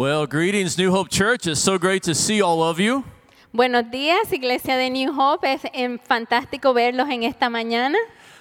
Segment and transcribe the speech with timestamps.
[0.00, 1.46] Well, greetings, New Hope Church.
[1.46, 3.04] It's so great to see all of you.
[3.52, 5.44] Buenos días, Iglesia de New Hope.
[5.44, 7.98] Es em, fantástico verlos en esta mañana.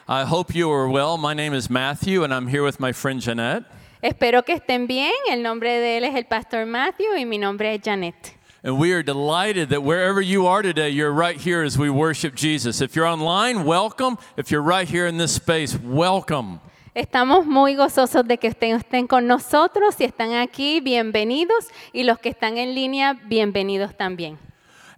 [0.07, 1.17] I hope you are well.
[1.17, 3.65] My name is Matthew, and I'm here with my friend Jeanette.
[4.01, 5.11] Espero que estén bien.
[5.29, 8.36] El nombre de él es el Pastor Matthew y mi nombre es Janet.
[8.64, 12.36] And we are delighted that wherever you are today, you're right here as we worship
[12.36, 12.80] Jesus.
[12.80, 14.18] If you're online, welcome.
[14.38, 16.62] If you're right here in this space, welcome.
[16.95, 19.95] Estamos muy gozosos de que estén, estén con nosotros.
[19.95, 21.67] Si están aquí, bienvenidos.
[21.93, 24.38] Y los que están en línea, bienvenidos también.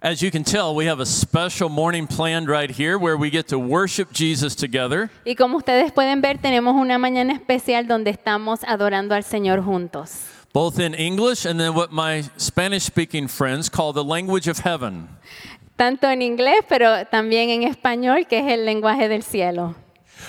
[0.00, 3.46] As you can tell, we have a special morning planned right here where we get
[3.46, 5.10] to worship Jesus together.
[5.24, 10.32] Y como ustedes pueden ver, tenemos una mañana especial donde estamos adorando al Señor juntos.
[10.52, 15.08] both in English and then what my Spanish speaking friends call the language of heaven.
[15.76, 19.74] Tanto en inglés, pero también en español, que es el lenguaje del cielo.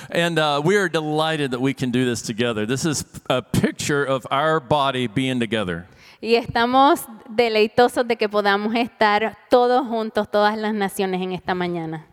[0.10, 2.66] And uh, we are delighted that we can do this together.
[2.66, 5.88] This is a picture of our body being together.
[6.22, 12.06] Y estamos deleitosos de que podamos estar todos juntos, todas las naciones en esta mañana.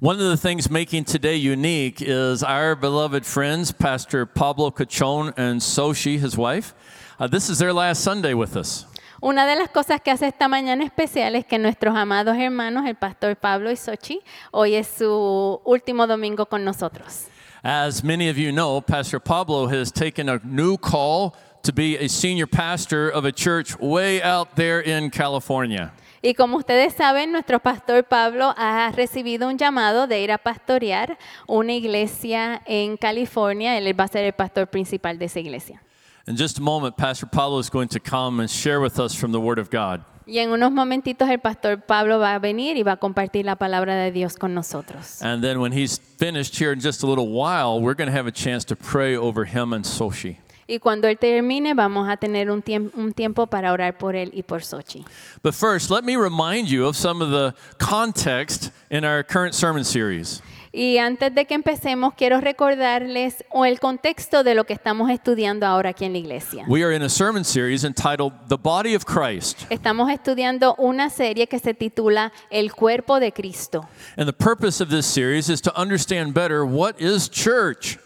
[0.00, 5.60] One of the things making today unique is our beloved friends, Pastor Pablo Cachon and
[5.60, 6.72] Soshi, his wife.
[7.18, 8.86] Uh, this is their last Sunday with us.
[9.20, 12.94] Una de las cosas que hace esta mañana especial es que nuestros amados hermanos, el
[12.94, 14.20] pastor Pablo y Sochi,
[14.52, 17.26] hoy es su último domingo con nosotros.
[17.64, 22.08] As many of you know, Pastor Pablo has taken a new call to be a
[22.08, 25.92] senior pastor of a church way out there in California.
[26.22, 31.18] Y como ustedes saben, nuestro pastor Pablo ha recibido un llamado de ir a pastorear
[31.48, 33.76] una iglesia en California.
[33.76, 35.82] Él va a ser el pastor principal de esa iglesia.
[36.28, 39.32] In just a moment, Pastor Pablo is going to come and share with us from
[39.32, 40.04] the Word of God.
[40.26, 43.56] Y en unos momentitos el pastor Pablo va a venir y va a compartir la
[43.56, 45.22] palabra de Dios con nosotros.
[45.22, 48.26] And then when he's finished here in just a little while, we're going to have
[48.26, 50.36] a chance to pray over him and Soshi.
[50.68, 54.30] Y cuando él termine, vamos a tener un, tiemp- un tiempo para orar por él
[54.34, 55.06] y por Sochi.
[55.42, 59.82] But first, let me remind you of some of the context in our current sermon
[59.82, 60.42] series.
[60.72, 65.90] Y antes de que empecemos, quiero recordarles el contexto de lo que estamos estudiando ahora
[65.90, 66.64] aquí en la iglesia.
[66.68, 69.62] We are in a sermon series entitled The Body of Christ.
[69.70, 73.88] Estamos estudiando una serie que se titula El cuerpo de Cristo.
[74.16, 77.98] And the purpose of this series is to understand better what is church.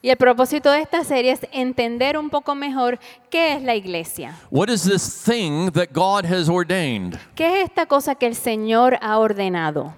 [0.00, 4.34] Y el propósito de esta serie es entender un poco mejor qué es la iglesia.
[4.50, 7.18] What is this thing that God has ordained?
[7.34, 9.94] ¿Qué es esta cosa que el Señor ha ordenado?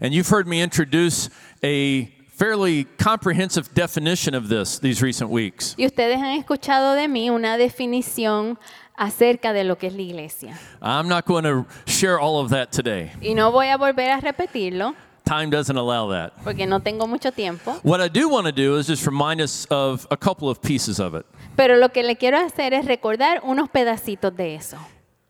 [0.00, 1.30] And you've heard me introduce
[1.62, 5.74] a fairly comprehensive definition of this these recent weeks.
[5.78, 8.58] Y ustedes han escuchado de mí una definición
[8.96, 10.58] acerca de lo que es la iglesia.
[10.80, 13.12] I'm not going to share all of that today.
[13.20, 16.32] Y no voy a volver a repetirlo Time doesn't allow that.
[16.42, 17.78] porque no tengo mucho tiempo.
[17.84, 20.98] What I do want to do is just remind us of a couple of pieces
[20.98, 21.24] of it.
[21.56, 24.78] Pero lo que le quiero hacer es recordar unos pedacitos de eso.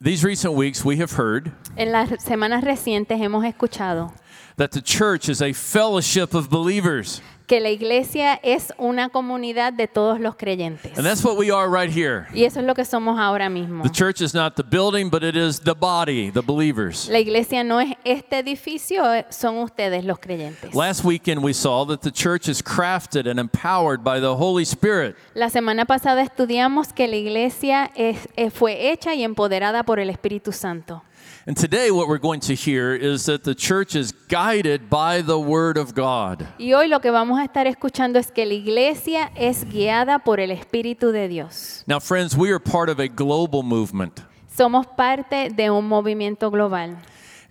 [0.01, 4.11] These recent weeks, we have heard En las semanas recientes hemos escuchado
[4.57, 7.21] that the church is a fellowship of believers.
[7.45, 10.97] que la iglesia es una comunidad de todos los creyentes.
[10.97, 12.25] And that's what we are right here.
[12.33, 13.83] Y eso es lo que somos ahora mismo.
[13.83, 17.09] The church is not the building, but it is the body, the believers.
[17.09, 20.73] La iglesia no es este edificio, son ustedes los creyentes.
[20.73, 25.17] Last weekend, we saw that the church is crafted and empowered by the Holy Spirit.
[25.35, 30.09] La semana pasada estudiamos que la iglesia es- eh, fue hecha y empoderada por el
[30.09, 31.03] Espíritu Santo.
[31.45, 35.37] And today, what we're going to hear is that the church is guided by the
[35.37, 36.47] Word of God.
[36.57, 40.39] Y hoy lo que vamos a estar escuchando es que la iglesia es guiada por
[40.39, 41.83] el Espíritu de Dios.
[41.85, 44.21] Now, friends, we are part of a global movement.
[44.55, 46.97] Somos parte de un movimiento global.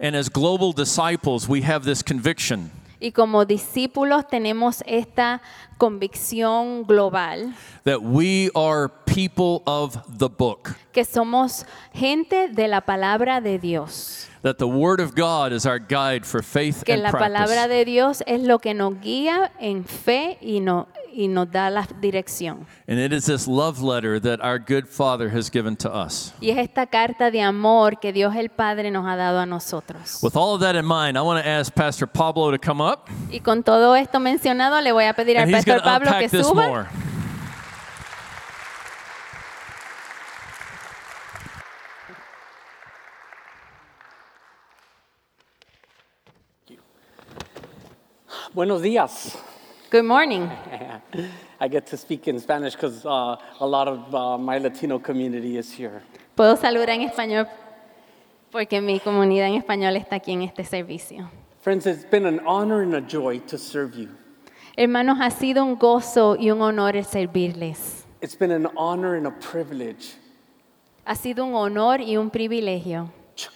[0.01, 2.71] And as global disciples, we have this conviction
[3.03, 5.43] Y como discípulos tenemos esta
[5.77, 7.53] convicción global
[7.83, 14.29] that we are people of the book, que somos gente de la palabra de Dios.
[14.43, 17.85] that the Word of God is our guide for faith Que and la palabra de
[17.85, 22.67] Dios es lo que nos guía en fe y, no, y nos da la dirección.
[22.89, 26.33] And it is this love letter that our good Father has given to us.
[26.41, 30.21] Y es esta carta de amor que Dios el Padre nos ha dado a nosotros.
[30.23, 33.09] With all of that in mind, I want to ask Pastor Pablo to come up,
[33.31, 36.07] Y con todo esto mencionado, le voy a pedir al and he's going pastor to
[36.07, 36.67] Pablo que unpack this suba.
[36.67, 36.89] more.
[48.55, 49.39] Buenos días.
[49.93, 50.51] Good morning.
[51.61, 55.59] I get to speak in Spanish because uh, a lot of uh, my Latino community
[55.59, 56.03] is here.
[56.35, 57.47] Puedo saludar en español
[58.51, 61.29] porque mi comunidad en español está aquí en este servicio.
[61.61, 64.09] Friends, it's been an honor and a joy to serve you.
[64.79, 68.07] Hermanos, ha sido un gozo y un honor el servirles.
[68.23, 70.15] It's been an honor and a privilege
[71.05, 73.11] Ha sido un honor y un privilegio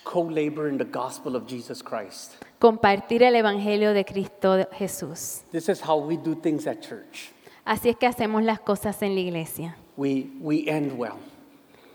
[0.05, 2.35] co-labor in the gospel of Jesus Christ.
[2.59, 5.43] compartir el Evangelio de Cristo Jesús.
[5.53, 7.33] This is how we do things at church.
[7.65, 9.77] Así es que hacemos las cosas en la iglesia.
[9.97, 11.17] We, we end well.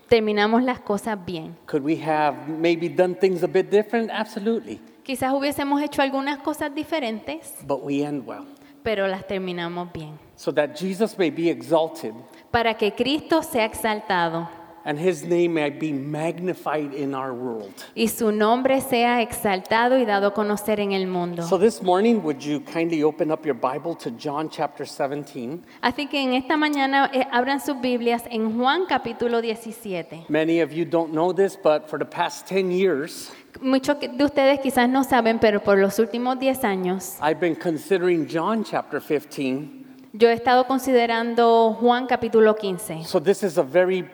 [0.08, 1.56] Terminamos las cosas bien.
[1.66, 4.10] Could we have maybe done things a bit different?
[4.10, 4.80] Absolutely.
[5.02, 8.44] Quizás hubiésemos hecho algunas cosas diferentes, But we end well.
[8.82, 10.18] pero las terminamos bien.
[10.36, 12.12] So that Jesus may be exalted
[12.50, 14.48] Para que Cristo sea exaltado
[14.84, 17.72] and his name may be magnified in our world.
[17.94, 21.42] y su nombre sea exaltado y dado a conocer en el mundo.
[21.42, 25.60] So this morning, would you kindly open up your Bible to John chapter 17?
[25.82, 30.26] Así que en esta mañana eh, abran sus Biblias en Juan capítulo 17.
[30.28, 33.30] Many of you don't know this, but for the past 10 years,
[33.60, 38.26] Muchos de ustedes quizás no saben, pero por los últimos 10 años I've been considering
[38.26, 39.82] John chapter 15.
[40.14, 43.04] yo he estado considerando Juan capítulo 15.
[43.04, 44.08] So this is a very,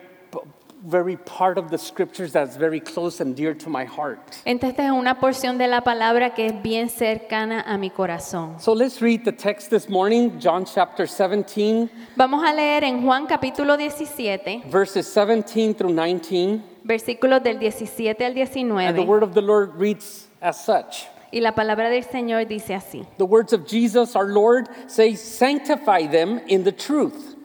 [0.85, 4.19] very part of the scriptures that's very close and dear to my heart.
[4.45, 8.59] Esta es una porción de la palabra que es bien cercana a mi corazón.
[8.59, 13.27] So let's read the text this morning, John chapter 17, Vamos a leer en Juan
[13.27, 16.61] capítulo 17, verses 17 through 19.
[16.83, 18.87] versículos del 17 al 19.
[18.87, 21.07] And the word of the Lord reads as such.
[21.31, 23.05] Y la palabra del Señor dice así.
[23.17, 27.35] The words of Jesus, our Lord, say, Sanctify them in the truth.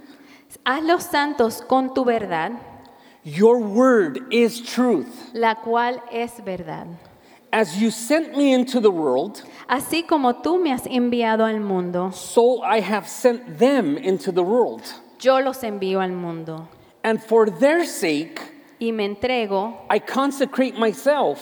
[0.65, 2.53] Hazlos santos con tu verdad,
[3.25, 5.31] Your word is truth.
[5.33, 6.87] la cual es verdad.
[7.53, 12.11] As you sent me into the world, Así como tú me has enviado al mundo,
[12.13, 14.83] so I have sent them into the world.
[15.21, 16.69] yo los envío al mundo.
[17.03, 18.41] And for their sake,
[18.81, 21.39] Y me entrego I consecrate myself,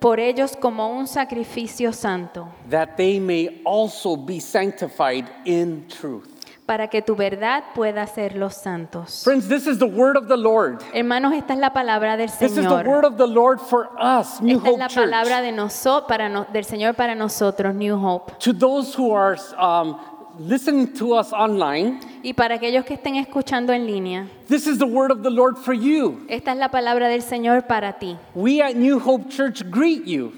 [0.00, 6.31] por ellos como un sacrificio santo, that they may also be sanctified in truth.
[6.72, 9.22] Para que tu verdad pueda hacerlos santos.
[9.24, 10.80] Friends, this is the word of the Lord.
[10.94, 12.86] Hermanos, esta es la palabra del This is the Señor.
[12.86, 15.04] word of the Lord for us, New Esta es Hope la Church.
[15.10, 18.32] palabra de noso- para no- del Señor para nosotros, New Hope.
[18.38, 19.98] To those who are um,
[20.38, 24.86] listening to us online, Y para aquellos que estén escuchando en línea, this is the
[24.86, 26.24] word of the Lord for you.
[26.30, 28.16] esta es la palabra del Señor para ti.
[28.34, 30.32] We at New Hope Church greet you.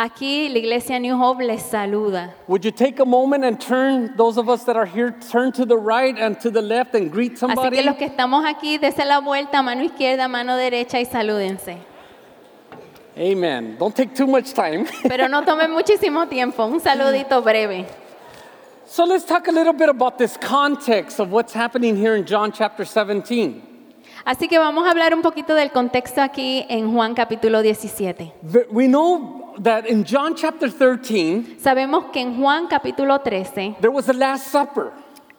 [0.00, 2.32] Aquí la iglesia New Hope les saluda.
[2.46, 5.64] Would you take a moment and turn, those of us that are here, turn to
[5.66, 7.78] the right and to the left and greet Así somebody?
[7.78, 11.78] que los que estamos aquí, dése la vuelta, mano izquierda, mano derecha y salúdense.
[13.16, 13.76] Amen.
[13.76, 14.86] Don't take too much time.
[15.08, 17.84] Pero no tomen muchísimo tiempo, un saludito breve.
[18.86, 22.52] so let's talk a little bit about this context of what's happening here in John
[22.52, 23.62] chapter 17.
[24.24, 28.32] Así que vamos a hablar un poquito del contexto aquí en Juan capítulo 17.
[28.42, 33.90] V- We know that in John chapter 13, Sabemos que en Juan capítulo 13 there
[33.90, 34.92] was the Last Supper.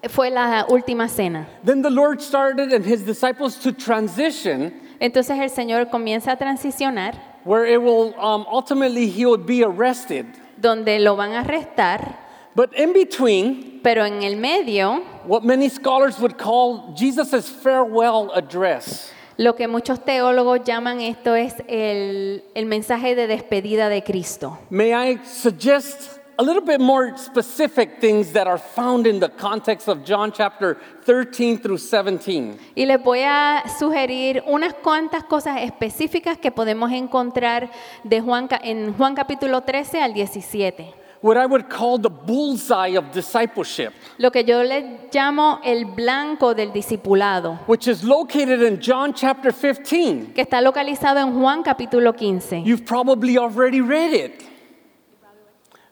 [0.10, 1.48] fue la última cena.
[1.63, 7.16] Then the Lord started and his disciples to transition, Entonces el Señor comienza a transicionar,
[7.44, 10.25] where it will um, ultimately he would be arrested.
[10.60, 12.15] donde lo van a arrestar,
[12.56, 19.12] But in between, pero en el medio, what many scholars would call Jesus' farewell address.
[19.39, 24.59] Lo que muchos teólogos llaman esto es el, el mensaje de despedida de Cristo.
[24.69, 29.88] May I suggest a little bit more specific things that are found in the context
[29.88, 32.57] of John chapter 13 through 17?
[32.75, 37.71] Y les voy a sugerir unas cuantas cosas específicas que podemos encontrar
[38.03, 40.99] de Juan, en Juan capítulo 13 al 17.
[41.22, 46.54] What I would call the bullseye of discipleship, Lo que yo les llamo el blanco
[46.54, 50.34] del discipulado, which is located in John chapter 15.
[50.34, 52.64] que está localizado en Juan capítulo 15.
[52.64, 54.44] You've probably already read it.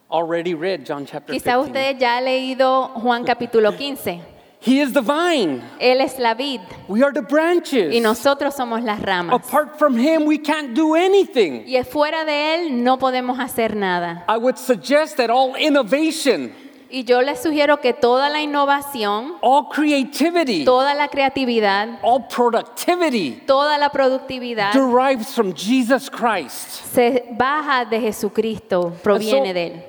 [0.10, 1.60] Already read John chapter Quizá 15.
[1.68, 4.37] ustedes ya han leído Juan capítulo 15.
[4.60, 5.62] He is the vine.
[5.80, 7.94] Él es la vid We are the branches.
[7.94, 9.36] y nosotros somos las ramas.
[9.36, 11.64] Apart from him, we can't do anything.
[11.68, 14.26] Y fuera de Él no podemos hacer nada.
[14.28, 16.54] I would suggest that all innovation,
[16.90, 23.44] Y yo les sugiero que toda la innovación, all creativity, toda la creatividad, all productivity
[23.46, 26.82] toda la productividad derives from Jesus Christ.
[26.94, 29.84] se baja de Jesucristo, proviene de Él.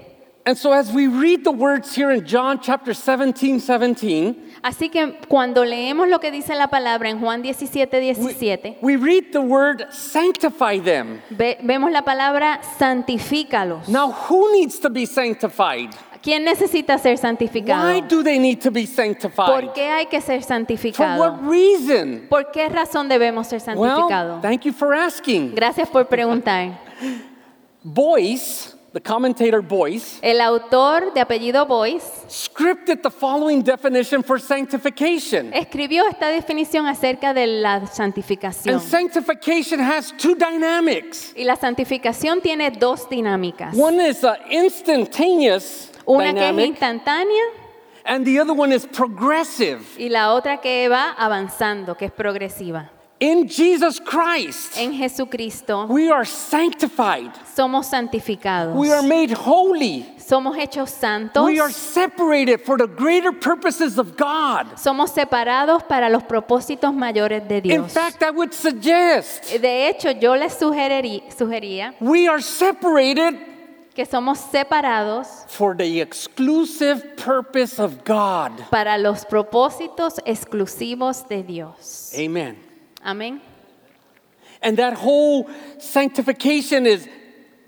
[0.48, 5.18] And so, as we read the words here in John chapter 17 17, Así que
[5.28, 9.42] cuando leemos lo que dice la palabra en Juan 17, we, 17, we read the
[9.42, 11.20] word sanctify them.
[11.30, 13.88] ve- vemos la palabra santifícalos.
[13.88, 15.90] Now, who needs to be sanctified?
[16.22, 18.08] ¿Quién necesita ser Why santificado?
[18.08, 19.72] do they need to be ¿Por sanctified?
[19.74, 21.18] qué hay que ser For santificado?
[21.18, 22.26] what reason?
[22.30, 24.40] ¿Por qué razón debemos ser Well, santificados?
[24.40, 25.54] thank you for asking.
[25.54, 26.80] Gracias por preguntar.
[27.84, 35.52] Boys, the commentator Boyce, El autor de apellido Boyce scripted the following definition for sanctification.
[35.54, 38.74] escribió esta definición acerca de la santificación.
[38.74, 41.32] And sanctification has two dynamics.
[41.36, 43.76] Y la santificación tiene dos dinámicas.
[43.76, 47.44] One is instantaneous Una que es dynamic, instantánea
[48.04, 49.80] and the other one is progressive.
[49.96, 52.90] y la otra que va avanzando, que es progresiva.
[53.20, 57.32] In Jesus Christ, En Jesucristo we are sanctified.
[57.56, 58.76] somos santificados.
[58.76, 60.06] We are made holy.
[60.18, 61.44] Somos hechos santos.
[61.44, 64.76] We are separated for the greater purposes of God.
[64.76, 67.76] Somos separados para los propósitos mayores de Dios.
[67.76, 73.34] In fact, I would suggest De hecho, yo les sugerirí- sugería we are separated
[73.96, 78.52] que somos separados for the exclusive purpose of God.
[78.70, 82.12] para los propósitos exclusivos de Dios.
[82.16, 82.67] Amen.
[83.02, 83.40] Amén.
[84.60, 85.46] And that whole
[85.78, 87.08] sanctification is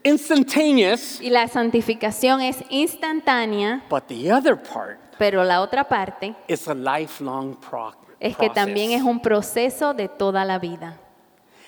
[0.04, 6.66] instantaneous, Y la santificación es instantánea, but the other part pero la otra parte is
[6.66, 10.98] a lifelong pro- es que también es un proceso de toda la vida.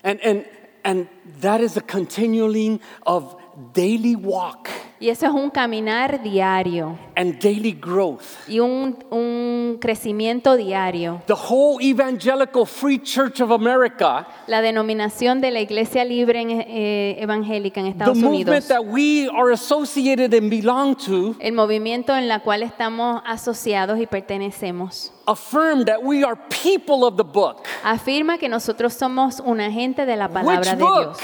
[0.03, 0.47] And, and,
[0.85, 1.09] and
[1.41, 3.37] that is a continuing of
[3.75, 4.69] daily walk
[5.01, 8.23] Y eso es un caminar diario and daily growth.
[8.47, 11.21] y un, un crecimiento diario.
[11.27, 17.17] The whole evangelical free church of America, La denominación de la Iglesia Libre en- eh,
[17.21, 22.17] Evangélica en the Estados movement Unidos, that we are associated and belong to, el movimiento
[22.17, 27.65] en la cual estamos asociados y pertenecemos, affirm that we are people of the book.
[27.83, 31.03] afirma que nosotros somos un agente de la palabra Which de book?
[31.17, 31.19] Dios.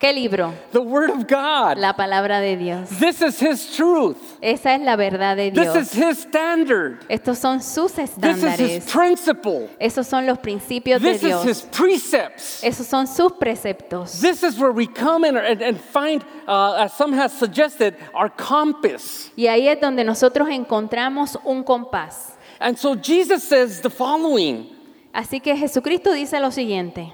[0.00, 0.54] ¿Qué libro?
[0.72, 1.76] The Word of God.
[1.76, 2.88] La palabra de Dios.
[2.98, 4.16] This is His truth.
[4.40, 5.92] Esa es la verdad de This is Dios.
[5.92, 7.04] His standard.
[7.10, 8.90] Estos son sus This is His estándares.
[8.90, 9.68] principle.
[9.78, 11.62] Esos son los principios de This is His Dios.
[11.70, 12.64] precepts.
[12.64, 14.22] Esos son sus preceptos.
[14.22, 18.30] This is where we come in and, and find, uh, as some has suggested, our
[18.30, 19.30] compass.
[19.36, 22.38] Y ahí es donde nosotros encontramos un compás.
[22.58, 24.66] And so Jesus says the following
[25.12, 27.12] Así que Jesucristo dice lo siguiente,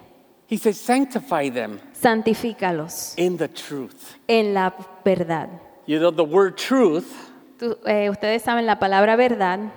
[0.48, 4.14] He says, Sanctify them santifícalos in the truth.
[4.28, 4.70] en la
[5.04, 5.48] verdad.
[5.86, 7.06] You know, the word truth,
[7.58, 9.70] Tú- eh, ustedes saben la palabra verdad.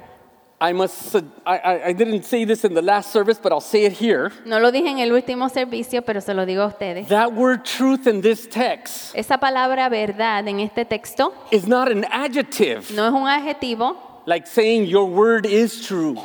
[0.62, 3.94] I must, I, I didn't say this in the last service, but I'll say it
[3.94, 4.30] here.
[4.46, 7.08] No lo dije en el último servicio, pero se lo digo a ustedes.
[7.08, 12.04] That word truth in this text Esa palabra verdad en este texto is not an
[12.12, 13.96] adjective, no es un adjetivo.
[14.26, 16.16] like saying your word is true.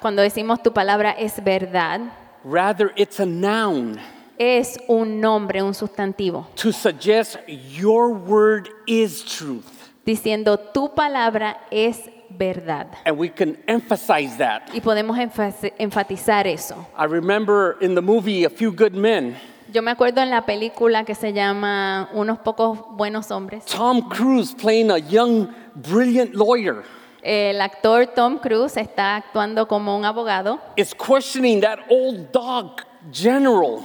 [0.00, 2.00] Cuando decimos tu palabra es verdad,
[2.48, 3.98] Rather, it's a noun
[4.38, 9.90] es un nombre, un sustantivo, to suggest your word is truth.
[10.04, 12.86] diciendo tu palabra es verdad.
[13.04, 14.70] And we can emphasize that.
[14.72, 16.86] Y podemos enfatizar eso.
[16.96, 19.36] I remember in the movie A Few Good Men,
[19.72, 23.64] Yo me acuerdo en la película que se llama Unos pocos buenos hombres.
[23.64, 26.84] Tom Cruise playing a young, brilliant lawyer
[27.28, 33.80] El actor Tom Cruise está actuando como un abogado, is questioning that old dog general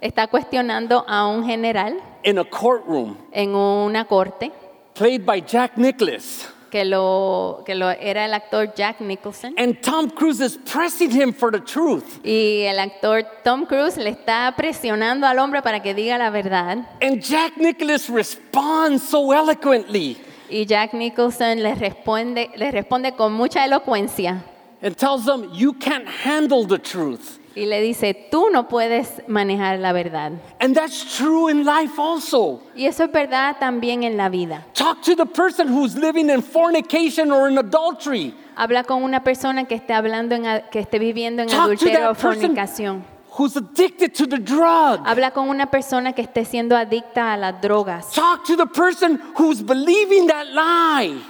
[0.00, 4.52] está cuestionando a un general in a courtroom, en una corte,
[4.94, 6.48] played by Jack Nicholas.
[6.70, 9.54] que lo, que lo era el actor Jack Nicholson.
[9.58, 12.24] And Tom Cruise is pressing him for the truth.
[12.24, 16.86] Y el actor Tom Cruise le está presionando al hombre para que diga la verdad.
[17.02, 20.16] And Jack Nicholas responds so eloquently
[20.50, 24.42] Y Jack Nicholson le responde, le responde con mucha elocuencia
[24.82, 27.38] and tells him, You can't handle the truth.
[27.56, 30.32] y le dice, tú no puedes manejar la verdad.
[30.60, 32.60] And that's true in life also.
[32.74, 34.64] Y eso es verdad también en la vida.
[34.74, 38.34] Talk to the person who's living in fornication or in adultery.
[38.56, 42.10] Habla con una persona que esté hablando en, a- que esté viviendo en Talk adulterio
[42.10, 43.04] o fornicación.
[43.38, 45.00] Who's addicted to the drug.
[45.04, 48.12] Habla con una persona que esté siendo adicta a las drogas.
[48.12, 51.20] Talk to the person who's believing that lie.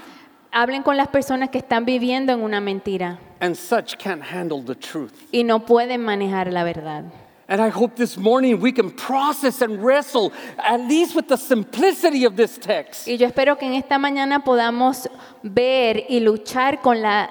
[0.53, 4.75] Hablen con las personas que están viviendo en una mentira And such can't handle the
[4.77, 5.13] truth.
[5.33, 7.05] y no pueden manejar la verdad.
[7.47, 12.25] And I hope this morning we can process and wrestle, at least with the simplicity
[12.25, 13.07] of this text.
[13.07, 15.09] Y yo espero que en esta mañana podamos
[15.43, 17.29] ver y luchar con la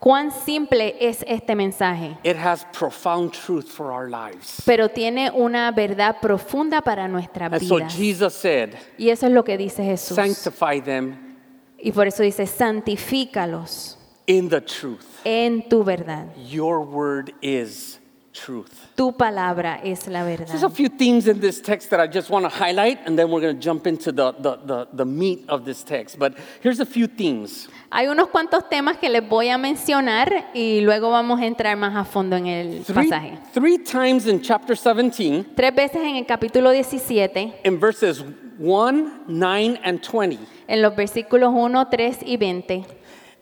[0.00, 4.62] cuán simple es este mensaje, It has profound truth for our lives.
[4.64, 7.88] pero tiene una verdad profunda para nuestra And so vida.
[7.88, 10.14] Jesus said, Y eso es lo que dice Jesús.
[10.16, 11.36] Sanctify them
[11.80, 15.04] Y por eso dice, santifícalos in the truth.
[15.24, 16.26] en tu verdad.
[16.36, 17.98] Your word is
[18.32, 18.72] truth.
[18.96, 22.44] Tu palabra es la There's a few themes in this text that I just want
[22.44, 25.64] to highlight, and then we're going to jump into the, the, the, the meat of
[25.64, 26.18] this text.
[26.18, 27.68] But here's a few themes.
[27.90, 31.94] Hay unos cuantos temas que les voy a mencionar y luego vamos a entrar más
[31.96, 33.38] a fondo en el Three, pasaje.
[33.52, 38.22] three times in chapter 17, Tres veces en el capítulo 17, in verses
[38.58, 42.84] 1, 9, and 20, en los versículos 1, 3 y 20,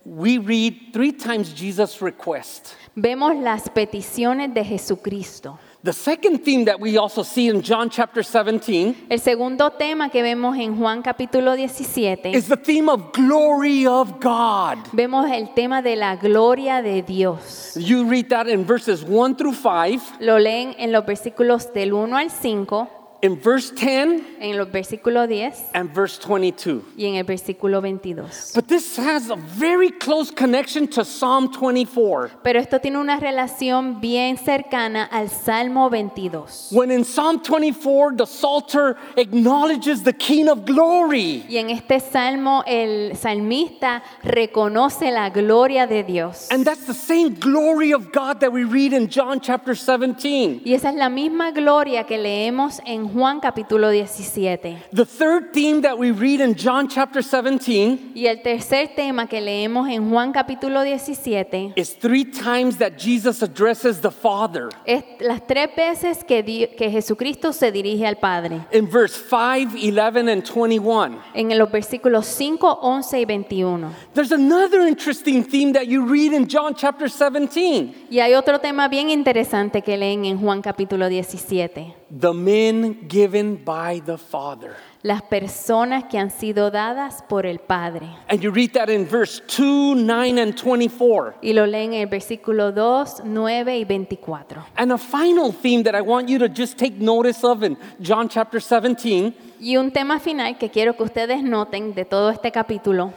[0.05, 2.75] we read three times Jesus' request.
[2.97, 5.59] Vemos las peticiones de Jesucristo.
[5.85, 10.21] The second theme that we also see in John chapter 17 El segundo tema que
[10.21, 14.79] vemos en Juan capítulo 17, is the theme of glory of God.
[14.93, 17.76] vemos el tema de la gloria de Dios.
[17.76, 20.19] You read that in verses 1 through 5.
[20.21, 22.88] Lo leen en los versículos del 1 al 5,
[23.23, 26.82] in verse 10 en los versículos 10 and verse 22.
[26.96, 28.52] y en el versículo 22.
[28.54, 32.30] But this has a very close connection to Psalm 24.
[32.42, 36.68] Pero esto tiene una relación bien cercana al Salmo 22.
[36.73, 41.44] When in Psalm 24, the Psalter acknowledges the King of glory.
[41.49, 46.49] Y en este salmo el salmista reconoce la gloria de Dios.
[46.50, 50.62] And that's the same glory of God that we read in John chapter 17.
[50.64, 54.78] Y esa es la misma gloria que leemos en Juan capítulo 17.
[54.92, 59.40] The third theme that we read in John chapter 17 Y el tercer tema que
[59.40, 64.68] leemos en Juan capítulo 17 is three times that Jesus addresses the Father.
[64.84, 68.60] es las tres veces que, di- que Jesucristo se dirige al Padre.
[68.72, 71.18] In verse 5, 11, and 21.
[71.34, 73.90] En los versículos 5, 11 y 21.
[74.14, 78.06] There's another interesting theme that you read in John chapter 17.
[78.10, 81.94] Y hay otro tema bien interesante que leen en Juan capítulo 17.
[82.20, 84.76] The men given by the Father.
[85.03, 88.09] Las personas que han sido dadas por el Padre.
[88.29, 91.35] And you read that in verse 2, 9, and 24.
[91.43, 94.65] Y lo leen en el versículo 2, 9 y 24.
[94.76, 98.29] And a final theme that I want you to just take notice of in John
[98.29, 103.12] chapter 17 Y un tema final que quiero que ustedes noten de todo este capítulo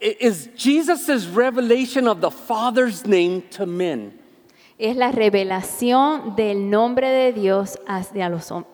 [0.00, 4.12] is Jesus' revelation of the Father's name to men.
[4.78, 8.66] es la revelación del nombre de Dios hacia los, hom-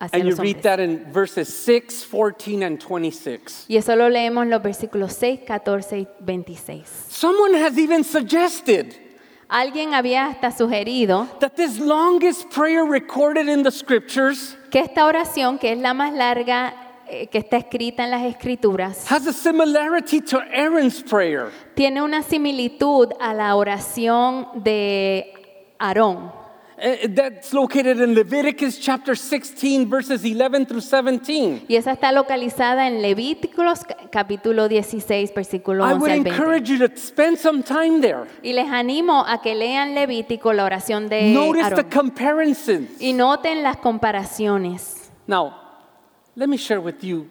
[0.00, 0.62] hacia And you los read hombres.
[0.64, 3.66] that in verses 6, 14, and 26.
[3.68, 7.06] Y eso lo leemos en los versículos 6, 14 y 26.
[7.08, 8.94] Someone has even suggested
[9.50, 15.58] Alguien había hasta sugerido that this longest prayer recorded in the scriptures que esta oración,
[15.58, 16.74] que es la más larga
[17.08, 21.50] eh, que está escrita en las escrituras, has a similarity to Aaron's prayer.
[21.74, 25.32] tiene una similitud a la oración de
[25.78, 26.30] Aarón.
[26.80, 31.66] Uh, That's located in Leviticus chapter 16, verses 11 through 17.
[31.68, 36.30] Y esa está localizada en Levíticos capítulo 16, versículo I 11 would al 20.
[36.30, 38.26] encourage you to spend some time there.
[38.42, 42.90] Y les animo a que lean Levítico, la oración de Notice the comparisons.
[43.00, 45.10] Y noten las comparaciones.
[45.26, 45.54] Now,
[46.36, 47.28] let me share with you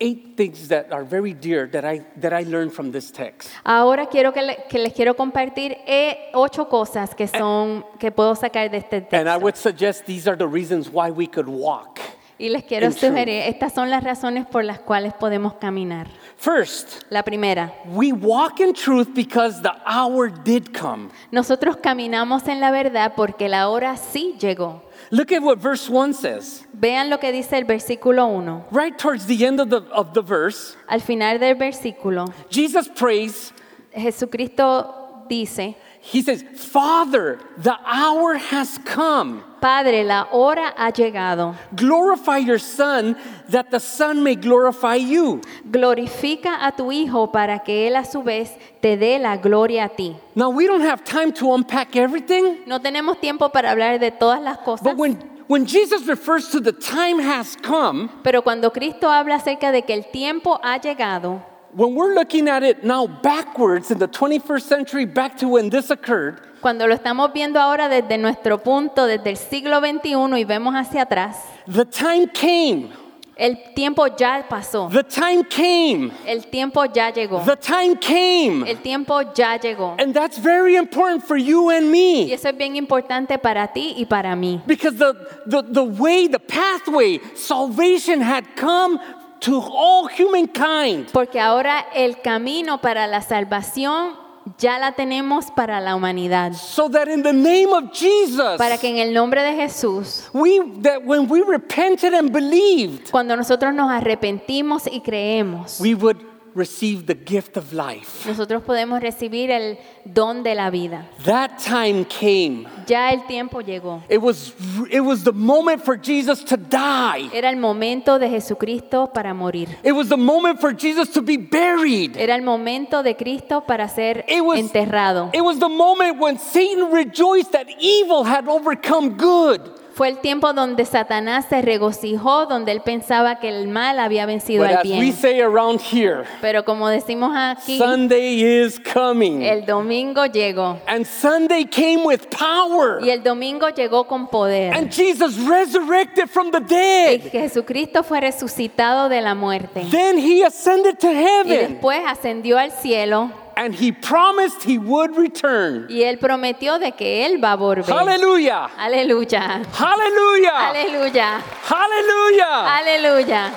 [0.00, 3.50] eight things that are very dear that I, that I learned from this text.
[3.64, 8.34] Ahora quiero que, le- que les quiero compartir eh, ocho cosas que son que puedo
[8.34, 9.16] sacar de este texto.
[9.16, 11.98] And I would suggest these are the reasons why we could walk.
[12.38, 16.06] Y les quiero sugerir, estas son las razones por las cuales podemos caminar.
[16.38, 21.10] First, La primera, we walk in truth because the hour did come.
[21.30, 24.82] nosotros caminamos en la verdad porque la hora sí llegó.
[25.10, 26.64] Look at what verse 1 says.
[26.72, 28.64] Vean lo que dice el versículo 1.
[28.70, 33.52] Right towards the end of the, of the verse, Al final del versículo, Jesus prays,
[33.92, 39.44] Jesucristo dice, He says, Father, the hour has come.
[39.60, 41.54] Padre, la hora ha llegado.
[41.74, 43.16] Glorify your Son,
[43.50, 45.40] that the Son may glorify you.
[45.70, 49.88] Glorifica a tu Hijo para que Él a su vez te dé la gloria a
[49.88, 50.16] ti.
[50.34, 54.42] Now, we don't have time to unpack everything, No tenemos tiempo para hablar de todas
[54.42, 55.16] las cosas, but when,
[55.48, 59.94] when Jesus refers to the time has come, pero cuando Cristo habla acerca de que
[59.94, 61.42] el tiempo ha llegado,
[61.72, 65.90] when we're looking at it now backwards in the 21st century, back to when this
[65.90, 70.74] occurred, cuando lo estamos viendo ahora desde nuestro punto, desde el siglo XXI y vemos
[70.74, 72.88] hacia atrás, the time came.
[73.36, 76.10] el tiempo ya pasó, The time came.
[76.26, 78.70] el tiempo ya llegó, The time came.
[78.70, 79.94] el tiempo ya llegó.
[79.98, 81.90] And that's very important for you and Y
[82.28, 82.32] me.
[82.34, 84.60] eso es bien importante para ti y para mí.
[84.66, 85.14] Because the,
[85.46, 88.98] the, the way, the pathway, salvation had come
[89.40, 91.10] to all humankind.
[91.12, 94.12] Porque ahora el camino para la salvación
[94.58, 96.52] ya la tenemos para la humanidad.
[96.54, 100.60] So that in the name of Jesus, Para que en el nombre de Jesús, we,
[100.82, 107.06] that when we repented and believed, cuando nosotros nos arrepentimos y creemos, we would receive
[107.06, 108.26] the gift of life.
[108.26, 111.08] nosotros podemos recibir el don de la vida.
[111.24, 112.66] That time came.
[112.86, 114.02] Ya el tiempo llegó.
[114.08, 114.54] It was,
[114.90, 117.30] it was the moment for Jesus to die.
[117.32, 119.68] Era el momento de Jesucristo para morir.
[119.84, 122.16] It was the moment for Jesus to be buried.
[122.16, 125.30] Era el momento de Cristo para ser It was, enterrado.
[125.32, 129.79] it was the moment when Satan rejoiced that evil had overcome good.
[129.92, 134.62] Fue el tiempo donde Satanás se regocijó, donde él pensaba que el mal había vencido
[134.64, 135.12] But al as we bien.
[135.12, 139.42] say around here, Pero como decimos aquí, Sunday is coming.
[139.42, 140.78] el domingo llegó.
[140.86, 143.04] And Sunday came with power.
[143.04, 144.74] Y el domingo llegó con poder.
[144.74, 147.30] And Jesus resurrected from the Y dead.
[147.30, 149.84] Jesucristo fue resucitado de la muerte.
[149.90, 151.72] Then he ascended to Y heaven.
[151.74, 155.86] después ascendió al cielo And he promised he would return.
[155.90, 157.84] y él prometió de que él va a volver.
[157.84, 158.70] Hallelujah.
[158.78, 159.62] Aleluya.
[159.74, 160.70] Hallelujah.
[160.70, 161.42] Aleluya.
[161.68, 162.78] Hallelujah.
[162.78, 163.52] Aleluya.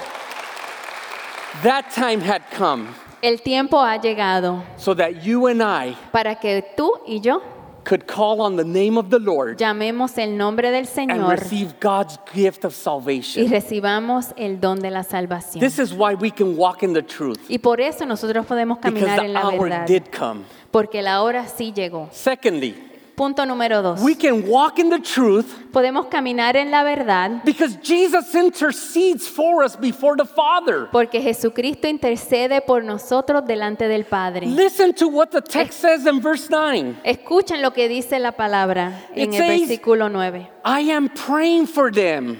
[1.63, 2.89] That time had come
[3.21, 7.41] El tiempo ha llegado so that you and I para que tú y yo
[7.83, 11.73] could call on the name of the Lord llamemos el nombre del and Señor receive
[11.79, 13.49] God's gift of y salvation.
[13.49, 15.59] recibamos el don de la salvación.
[15.59, 18.93] This is why we can walk in the truth Y por eso nosotros podemos because
[18.93, 20.41] caminar the en la hour verdad, did come.
[20.71, 22.09] porque la hora sí llegó.
[22.11, 22.75] Secondly,
[23.15, 24.01] Punto número dos.
[24.01, 29.63] we can walk in the truth Podemos caminar en la verdad because Jesus intercedes for
[29.63, 30.87] us before the Father.
[30.91, 34.47] porque Jesucristo intercede por nosotros delante del Padre.
[34.47, 36.97] Listen to what the text says in verse 9.
[37.03, 40.49] Escuchen lo que dice la palabra en It el says- versículo 9.
[40.65, 42.39] I am praying for them.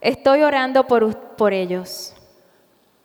[0.00, 2.14] Estoy orando por, por ellos.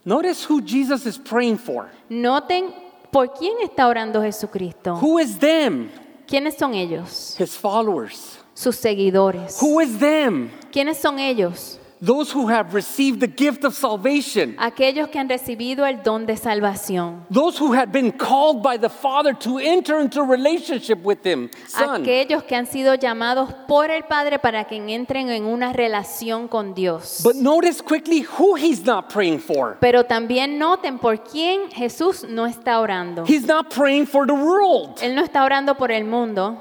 [0.06, 1.90] Notice who Jesus is praying for.
[2.10, 2.74] Noten
[3.12, 4.96] por quién está orando Jesucristo.
[5.02, 5.90] Who is them?
[6.32, 7.36] ¿Quiénes son ellos?
[7.38, 8.40] His followers.
[8.54, 9.62] Sus seguidores.
[9.62, 10.50] Who is them?
[10.72, 11.78] ¿Quiénes son ellos?
[12.04, 14.56] Those who have received the gift of salvation.
[14.58, 17.28] Aquellos que han recibido el don de salvación.
[17.30, 21.52] Those who had been called by the Father to enter into relationship with Him.
[21.68, 22.02] Son.
[22.02, 26.74] Aquellos que han sido llamados por el Padre para que entren en una relación con
[26.74, 27.22] Dios.
[27.24, 29.78] But notice quickly who He's not praying for.
[29.80, 33.26] Pero también noten por quién Jesús no está orando.
[33.28, 34.98] He's not praying for the world.
[35.04, 36.58] Él no está orando por el mundo,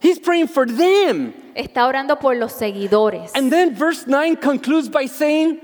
[0.00, 1.43] He's praying for them.
[1.54, 3.32] Está orando por los seguidores.
[3.34, 5.60] And then verse 9 concludes by saying,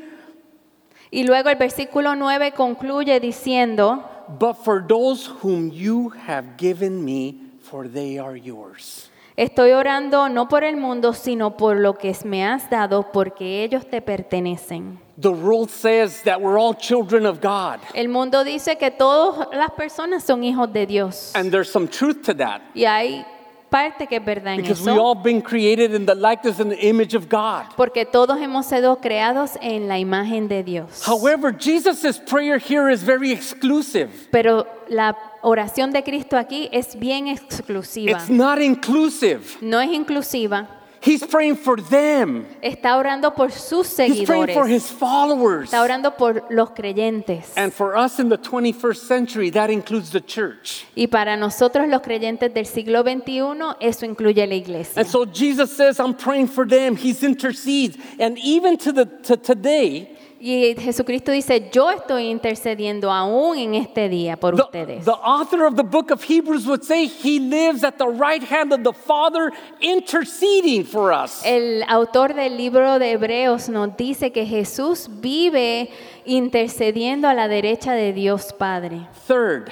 [1.10, 4.04] Y luego el versículo 9 concluye diciendo,
[4.38, 9.10] But for those whom you have given me, for they are yours.
[9.36, 13.88] estoy orando no por el mundo, sino por lo que me has dado, porque ellos
[13.88, 15.00] te pertenecen.
[15.18, 17.80] The world says that we're all children of God.
[17.94, 21.32] El mundo dice que todas las personas son hijos de Dios.
[21.34, 22.62] And there's some truth to that.
[22.74, 23.24] Y hay
[23.70, 25.00] parte que es verdad en Because we eso.
[25.02, 27.74] all been created in the likeness and the image of God.
[27.76, 31.02] Porque todos hemos sido creados en la imagen de Dios.
[31.06, 34.10] However, Jesus' prayer here is very exclusive.
[34.30, 38.18] Pero la oración de Cristo aquí es bien exclusiva.
[38.18, 39.56] It's not inclusive.
[39.60, 40.68] No es inclusiva.
[41.02, 42.46] He's praying for them.
[42.62, 44.68] Está orando por sus He's praying for seguidores.
[44.68, 45.70] his followers.
[45.70, 47.52] Está orando por los creyentes.
[47.56, 50.84] And for us in the 21st century, that includes the church.
[50.94, 55.00] Y para nosotros los creyentes del siglo XXI, eso incluye la iglesia.
[55.00, 56.96] And so Jesus says, I'm praying for them.
[56.96, 57.96] He's intercedes.
[58.18, 64.08] And even to the to today, Y Jesucristo dice, yo estoy intercediendo aún en este
[64.08, 65.04] día por the, ustedes.
[65.04, 68.72] the author of the book of Hebrews would say he lives at the right hand
[68.72, 71.42] of the Father interceding for us.
[71.44, 75.90] El autor del libro de Hebreos nos dice que Jesús vive
[76.24, 79.08] intercediendo a la derecha de Dios Padre.
[79.28, 79.70] Third,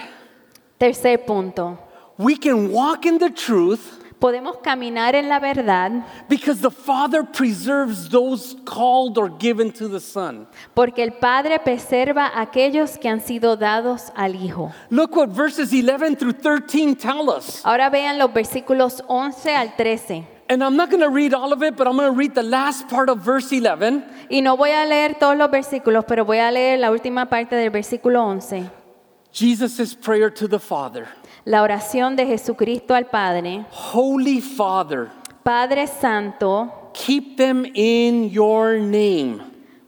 [0.79, 1.79] Tercer punto.
[2.19, 8.09] we can walk in the truth Podemos caminar en la verdad because the Father preserves
[8.09, 10.47] those called or given to the Son.
[10.75, 14.73] porque el Padre preserva a aquellos que han sido dados al Hijo.
[14.91, 17.63] Look what verses 11 through 13 tell us.
[17.65, 20.27] Ahora vean los versículos 11 al 13.
[20.51, 22.43] And I'm not going to read all of it, but I'm going to read the
[22.43, 24.03] last part of verse 11.
[24.31, 27.55] Y no voy a leer todos los versículos, pero voy a leer la última parte
[27.55, 28.71] del versículo 11.
[29.31, 31.07] Jesus' prayer to the Father.
[31.49, 33.65] La oración de Jesucristo al Padre.
[33.95, 35.09] Holy Father,
[35.43, 39.39] Padre Santo, keep them in your name.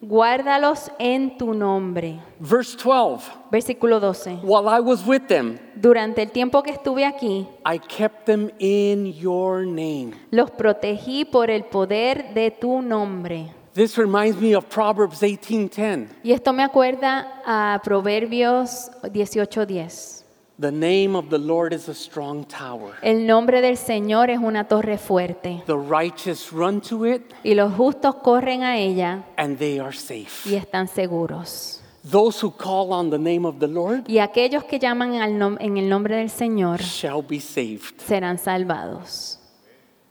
[0.00, 2.18] guárdalos en tu nombre.
[2.38, 4.38] Verse 12 Versículo 12.
[4.42, 9.12] While I was with them, Durante el tiempo que estuve aquí, I kept them in
[9.12, 10.12] your name.
[10.30, 13.52] los protegí por el poder de tu nombre.
[13.74, 16.08] This reminds me of Proverbs 18:10.
[16.22, 20.19] Y esto me acuerda a Proverbios 18:10.
[20.60, 22.92] The name of the Lord is a strong tower.
[23.00, 27.72] El nombre del Señor es una torre fuerte The righteous run to it y los
[27.74, 30.44] justos corren a ella and they are safe.
[30.44, 31.80] y están seguros.
[32.02, 35.56] Those who call on the name of the Lord Y aquellos que llaman al nom-
[35.60, 37.98] en el nombre del Señor shall be saved.
[38.06, 39.38] serán salvados.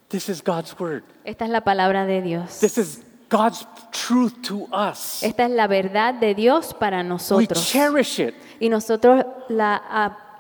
[0.08, 1.04] This is God's word.
[1.26, 2.60] Esta es la palabra de Dios.
[2.60, 5.22] This is God's truth to us.
[5.22, 7.50] Esta es la verdad de Dios para nosotros.
[7.60, 8.34] We cherish it.
[8.60, 9.76] Y nosotros la,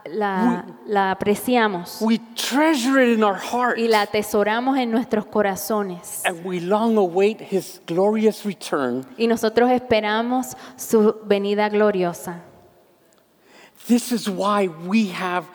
[0.05, 3.77] la, la apreciamos We treasure it in our heart.
[3.77, 6.21] y la atesoramos en nuestros corazones.
[6.25, 9.05] And we long await his glorious return.
[9.17, 12.41] Y nosotros esperamos su venida gloriosa.
[13.88, 15.45] This is why we have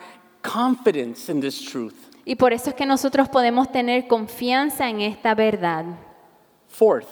[0.41, 1.95] confidence in this truth.
[2.25, 5.85] Y por eso es que nosotros podemos tener confianza en esta verdad.
[6.67, 7.07] Fourth,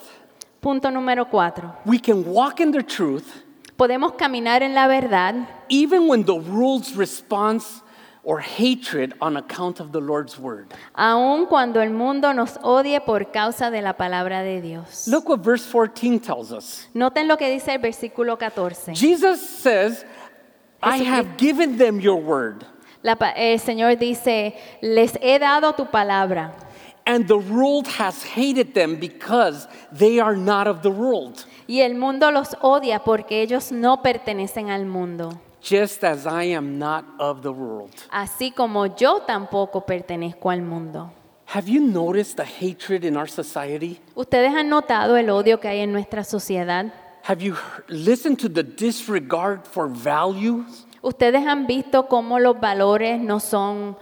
[0.60, 1.74] Punto número cuatro.
[1.86, 3.44] we can walk in the truth
[3.78, 7.82] Podemos caminar en la verdad even when the world's response
[8.24, 10.68] or hatred on account of the Lord's word.
[10.96, 15.08] aun cuando el mundo nos odie por causa de la palabra de Dios.
[15.08, 16.88] Look what verse 14 tells us.
[16.94, 18.94] Noten lo que dice el versículo 14.
[18.96, 20.06] Jesus says,
[20.82, 22.66] I have given them your word,
[23.02, 26.54] La el Señor dice, les he dado tu palabra
[27.06, 31.96] and the world has hated them because they are not of the world, y el
[31.96, 37.42] mundo los odia porque ellos no pertenecen al mundo, just as I am not of
[37.42, 37.92] the world.
[38.12, 41.12] así como yo tampoco pertenezco al mundo.
[41.48, 44.00] Have you noticed the hatred in our society?
[44.16, 46.92] ¿Ustedes han notado el odio que hay en nuestra sociedad?
[47.26, 47.56] Have you
[47.88, 50.86] listened to the disregard for values?
[51.02, 53.98] ¿Ustedes han visto cómo los valores no son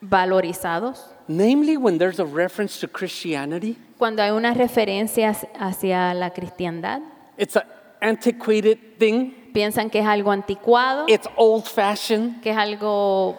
[0.00, 1.13] valorizados?
[1.26, 7.00] Namely, when there's a reference to Christianity, Cuando hay una referencia hacia la cristiandad,
[7.38, 7.64] it's an
[8.00, 13.38] antiquated thing, piensan que es algo anticuado, it's old fashioned, que es algo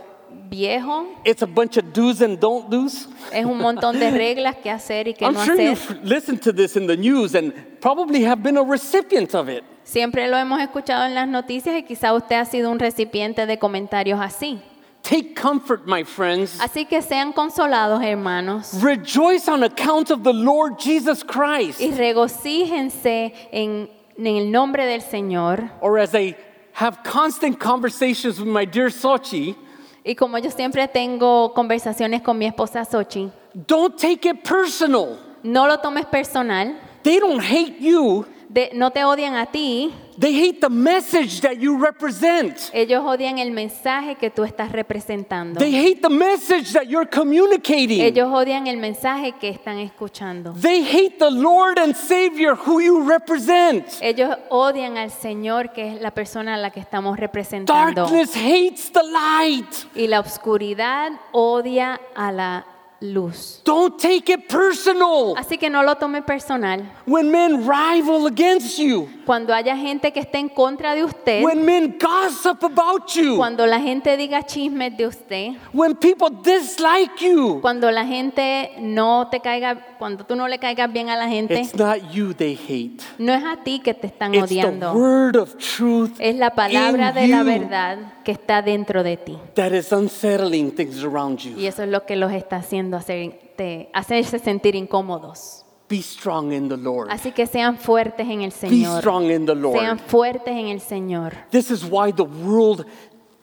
[0.50, 3.08] viejo, it's a bunch of do's and don't do's.
[3.32, 5.96] es un montón de reglas que hacer y que I'm no sure hacer.
[5.98, 9.64] you've listened to this in the news and probably have been a recipient of it.
[9.84, 13.60] Siempre lo hemos escuchado en las noticias y quizá usted ha sido un recipiente de
[13.60, 14.60] comentarios así.
[15.08, 16.58] Take comfort, my friends.
[16.60, 21.80] Así que sean consolados, hermanos, Rejoice on account of the Lord Jesus Christ.
[21.80, 23.88] y regocíjense en,
[24.18, 25.70] en el nombre del Señor.
[25.82, 26.36] Or as I
[26.74, 29.56] have constant conversations with my dear Sochi,
[30.04, 35.20] Y como yo siempre tengo conversaciones con mi esposa Sochi, don't take it personal.
[35.44, 40.34] no lo tomes personal, They don't hate you, de- no te odian a ti, they
[40.34, 42.70] hate the message that you represent.
[42.74, 45.60] ellos odian el mensaje que tú estás representando.
[45.60, 48.02] They hate the message that you're communicating.
[48.02, 50.54] Ellos odian el mensaje que están escuchando.
[50.54, 53.86] They hate the Lord and Savior who you represent.
[54.02, 58.04] Ellos odian al Señor, que es la persona a la que estamos representando.
[58.04, 59.68] Darkness hates the light.
[59.96, 62.66] Y la oscuridad odia a la
[63.02, 63.62] luz.
[63.66, 65.34] Don't take it personal.
[65.38, 66.82] Así que no lo tome personal.
[67.06, 71.66] When men rival against you, Cuando haya gente que esté en contra de usted, when
[71.66, 77.60] men gossip about you, cuando la gente diga chismes de usted, when people dislike you,
[77.62, 81.60] cuando la gente no te caiga, cuando tú no le caigas bien a la gente,
[81.60, 83.04] it's not you they hate.
[83.18, 84.94] no es a ti que te están It's the odiando.
[84.94, 89.38] word of truth Es la palabra de la verdad que está dentro de ti.
[89.56, 91.58] that is unsettling things around you.
[91.58, 95.64] Y eso es lo que los está haciendo hacer- hacerse sentir incómodos.
[95.88, 97.10] Be strong in the Lord.
[97.12, 99.00] Así que sean fuertes en el Be Señor.
[99.00, 100.00] strong in the Sean Lord.
[100.08, 101.34] fuertes en el Señor.
[101.52, 102.86] This is why the world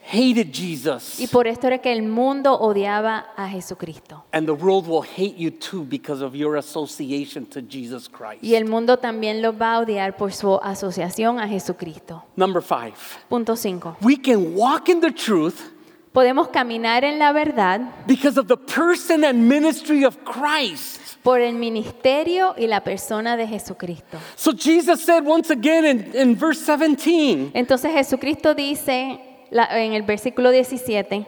[0.04, 1.20] hated Jesus.
[1.20, 4.24] Y por esto era que el mundo odiaba a Jesucristo.
[4.32, 8.42] And the world will hate you too because of your association to Jesus Christ.
[8.42, 12.24] Y el mundo también los va a odiar por su asociación a Jesucristo.
[12.34, 12.94] Number five,
[13.28, 13.96] Punto 5.
[14.02, 15.60] we can walk in the truth
[16.12, 21.00] Podemos caminar en la verdad because of the person and ministry of Christ.
[21.22, 24.18] por el ministerio y la persona de Jesucristo.
[24.36, 29.20] So Jesus said once again in, in verse 17, Entonces Jesucristo dice
[29.50, 31.24] la- en el versículo 17,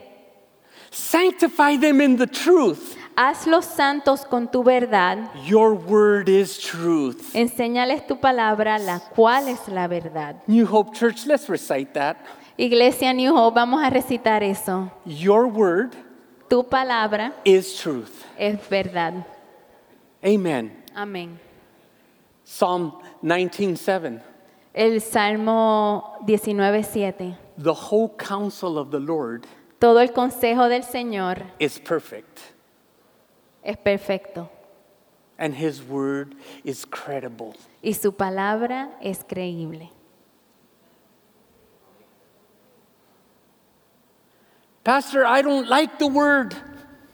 [0.90, 2.96] sanctify them in the truth.
[3.16, 7.32] hazlos santos con tu verdad, Your word is truth.
[7.34, 10.42] enséñales tu palabra, la cual es la verdad.
[10.48, 12.16] New Hope Church, let's recite that.
[12.56, 14.90] Iglesia New Hope, vamos a recitar eso.
[15.04, 15.94] Your word
[16.48, 18.24] Tu palabra is truth.
[18.38, 19.26] es verdad.
[20.24, 20.70] Amen.
[20.94, 21.38] Amén.
[22.44, 24.20] Psalm 19:7.
[24.72, 27.36] El Salmo 19:7.
[27.56, 29.46] The whole counsel of the Lord
[29.80, 32.38] Todo el consejo del Señor is perfect,
[33.62, 34.48] es perfecto
[35.38, 37.54] and his word is credible.
[37.82, 39.90] y su palabra es creíble.
[44.84, 46.54] Pastor, I don't like the word.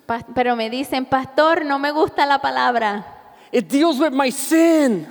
[0.07, 3.05] Pa- Pero me dicen, pastor, no me gusta la palabra.
[3.53, 5.07] It deals with my sin.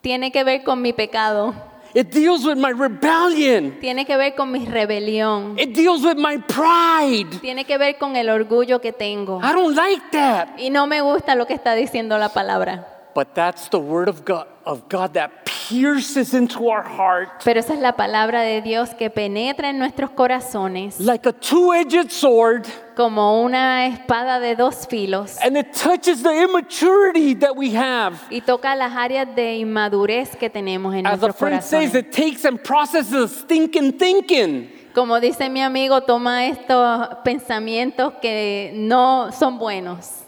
[0.00, 1.54] Tiene que ver con mi pecado.
[1.94, 3.78] It deals with my rebellion.
[3.80, 7.38] tiene que ver con mi rebelión, It deals with my pride.
[7.40, 9.40] tiene que ver con el orgullo que tengo.
[9.42, 10.58] I don't like that.
[10.58, 12.97] Y no me gusta lo que está diciendo la palabra.
[13.18, 17.42] But that's the word of God, of God that pierces into our heart.
[17.44, 21.00] Pero esa es la palabra de Dios que penetra en nuestros corazones.
[21.00, 22.68] Like a two-edged sword.
[22.94, 25.36] Como una espada de dos filos.
[25.42, 28.20] And it touches the immaturity that we have.
[28.30, 32.12] y toca las áreas de inmadurez que tenemos en As a nuestros friend says, it
[32.12, 34.70] takes and processes stinking thinking.
[34.94, 40.22] Como dice mi amigo, toma estos pensamientos que no son buenos.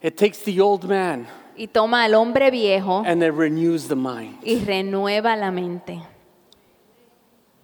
[0.00, 1.26] It takes the old man
[1.56, 4.36] y toma al hombre viejo and it renews the mind.
[4.44, 6.00] y renueva la mente.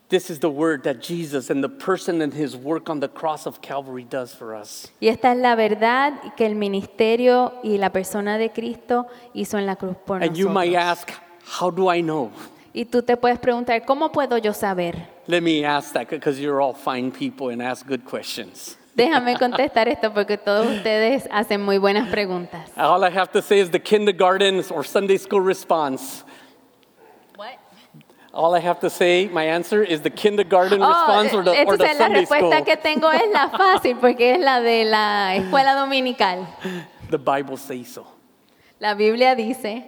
[0.09, 3.47] This is the word that Jesus and the person and his work on the cross
[3.47, 4.93] of Calvary does for us.
[5.01, 9.65] Y esta es la verdad que el ministerio y la persona de Cristo hizo en
[9.65, 10.99] la cruz por And you might nosotros.
[10.99, 11.11] ask,
[11.63, 12.31] how do I know?
[12.75, 15.09] Y tú te puedes preguntar, ¿cómo puedo yo saber?
[15.29, 18.77] Let me ask that because you're all fine people and ask good questions.
[18.95, 22.71] Déjame contestar esto porque todos ustedes hacen muy buenas preguntas.
[22.77, 26.25] All I have to say is the kindergarten or Sunday school response.
[28.35, 31.85] All I have to say, my answer is the kindergarten response or the, or the
[31.85, 32.51] la Sunday school.
[32.51, 36.47] respuesta que tengo es la fácil porque es la de la escuela dominical.
[37.11, 38.07] The Bible says so.
[38.81, 39.85] La Biblia dice,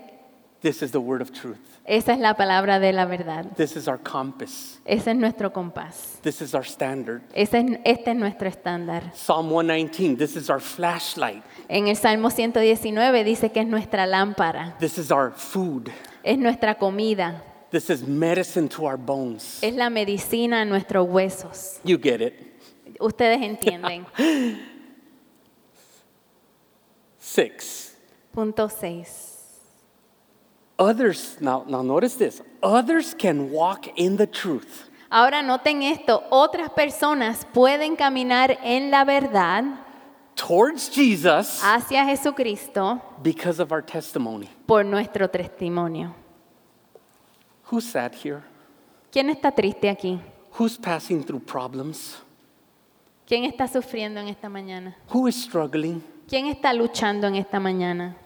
[0.64, 1.58] This is the word of truth.
[1.84, 3.54] esa es la palabra de la verdad.
[3.54, 4.78] This is our compass.
[4.86, 6.18] Ese es nuestro compás.
[6.22, 7.20] This is our standard.
[7.34, 9.12] Ese es, este es nuestro estándar.
[9.14, 11.42] Psalm 119, this is our flashlight.
[11.68, 15.90] En el Salmo 119 dice que es nuestra lámpara, This is our food.
[16.22, 19.58] es nuestra comida, This is medicine to our bones.
[19.60, 21.78] es la medicina a nuestros huesos.
[21.84, 22.32] You get it.
[23.00, 24.06] Ustedes entienden.
[27.18, 27.96] Six.
[28.32, 29.33] Punto 6.
[30.78, 32.42] Others, now, now notice this.
[32.62, 39.04] Others can walk in the truth Ahora noten esto, otras personas pueden caminar en la
[39.04, 39.62] verdad
[40.34, 44.48] towards Jesus hacia Jesucristo because of our testimony.
[44.66, 46.12] por nuestro testimonio.
[47.70, 48.42] Who's sad here?
[49.12, 50.18] ¿Quién está triste aquí?
[50.58, 52.16] Who's passing through problems?
[53.24, 54.96] ¿Quién está sufriendo en esta mañana?
[55.12, 56.02] Who is struggling?
[56.26, 58.16] ¿Quién está luchando en esta mañana?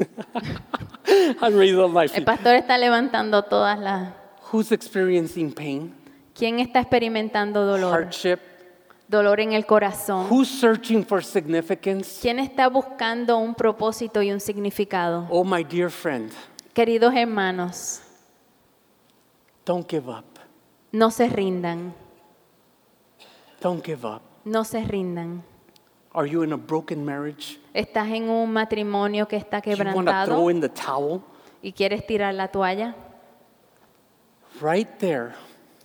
[1.42, 2.24] I'm raising up my El feet.
[2.24, 4.12] pastor está levantando todas las...
[4.52, 5.94] Who's experiencing pain,
[6.34, 7.92] ¿Quién está experimentando dolor?
[7.92, 8.38] hardship?
[9.08, 10.26] Dolor en el corazón.
[10.30, 12.20] Who's searching for significance?
[12.22, 15.26] ¿Quién está buscando un propósito y un significado?
[15.30, 16.30] Oh, my dear friend,
[16.72, 18.00] Queridos hermanos,
[19.66, 20.24] don't give up.
[20.92, 21.92] no se rindan,
[23.60, 24.22] Don't give up.
[24.44, 25.42] no se rindan.
[26.12, 27.59] Are you in a broken marriage?
[27.72, 31.20] ¿Estás en un matrimonio que está you want to quebrantado throw in the towel?
[31.62, 32.94] y quieres tirar la toalla?
[34.60, 35.32] Right there,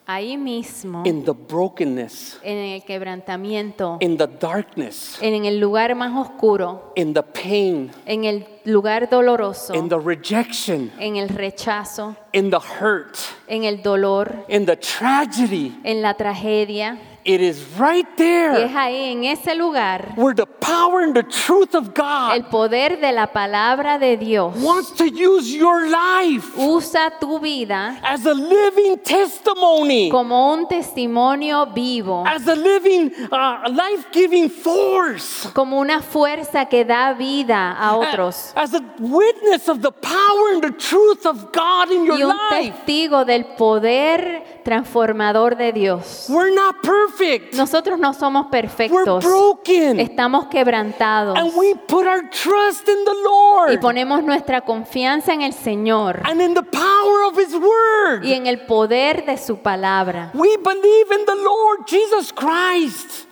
[0.08, 6.16] Ahí mismo, in the brokenness, en el quebrantamiento, in the darkness, en el lugar más
[6.16, 12.52] oscuro, in the pain, en el lugar doloroso, in the rejection, en el rechazo, in
[12.52, 13.18] the hurt,
[13.48, 15.76] en el dolor, in the tragedy.
[15.84, 17.00] en la tragedia.
[17.26, 21.24] It is right Y es there ahí, en ese lugar, where the power and the
[21.24, 26.56] truth of el God poder de la palabra de Dios wants to use your life
[26.56, 33.70] usa tu vida as a living testimony, como un testimonio vivo, as a living, uh,
[33.70, 39.82] life giving force, como una fuerza que da vida a otros as a witness of
[39.82, 42.20] the power and the truth of God in your life.
[42.20, 42.74] y un life.
[42.78, 46.28] testigo del poder transformador de Dios.
[46.30, 47.15] We're not perfect,
[47.54, 51.38] Nosotros no somos we're perfectos, broken, estamos quebrantados.
[51.38, 56.22] And we put our trust in the y Lord ponemos nuestra confianza en el Señor.
[56.26, 58.24] And in the power of His Word.
[58.24, 60.32] y en el poder de su palabra.
[60.34, 63.28] We believe in the Lord Jesus Christ,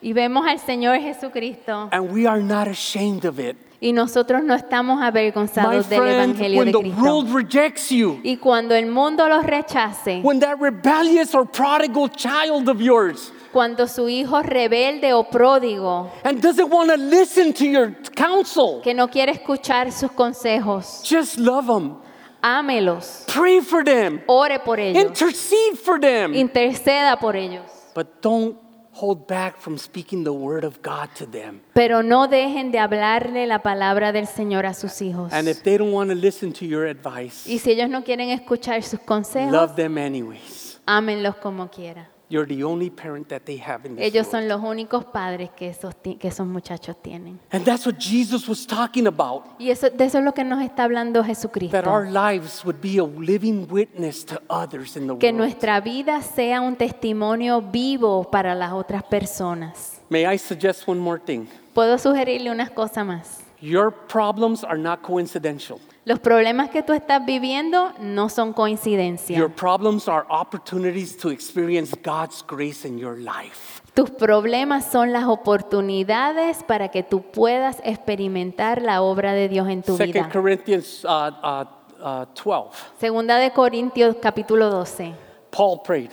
[0.00, 1.88] Y vemos al Señor Jesucristo.
[1.90, 3.56] And we are not ashamed of it.
[3.80, 7.02] Y nosotros no estamos avergonzados del Evangelio when de the Cristo.
[7.02, 12.68] world rejects you, Y cuando el mundo los rechace, when that rebellious or prodigal child
[12.68, 17.94] of yours cuando su hijo rebelde o pródigo, and doesn't want to listen to your
[18.14, 21.96] counsel, que no quiere escuchar sus consejos, just love them,
[22.42, 27.62] ámelos, pray for them, ore por ellos, intercede for them, interceda por ellos.
[27.94, 28.56] but don't
[29.00, 31.60] hold back from speaking the word of God to them.
[31.74, 35.32] Pero no dejen de hablarle la palabra del Señor a sus hijos.
[35.32, 38.30] And if they don't want to listen to your advice, Y si ellos no quieren
[38.30, 40.80] escuchar sus consejos, love them anyways.
[40.86, 42.08] ámenlos como quiera.
[42.30, 44.30] You're the only parent that they have in this Ellos world.
[44.32, 47.40] son los únicos padres que esos, que esos muchachos tienen.
[47.50, 49.44] And that's what Jesus was talking about.
[49.58, 51.72] Y eso, de eso es lo que nos está hablando Jesucristo.
[51.80, 55.38] That our lives would be a living witness to others in the Que world.
[55.38, 60.00] nuestra vida sea un testimonio vivo para las otras personas.
[60.10, 61.46] May I suggest one more thing?
[61.72, 63.40] Puedo sugerirle unas cosas más.
[63.60, 65.80] Your problems are not coincidental.
[66.08, 69.36] Los problemas que tú estás viviendo no son coincidencia.
[69.36, 73.82] Your problems are opportunities to experience God's grace in your life.
[73.92, 79.82] Tus problemas son las oportunidades para que tú puedas experimentar la obra de Dios en
[79.82, 80.30] tu Second vida.
[80.32, 81.64] Corinthians uh, uh,
[82.02, 82.70] uh, 12.
[82.98, 85.12] Segunda de Corintios capítulo 12.
[85.50, 86.10] Paul prayed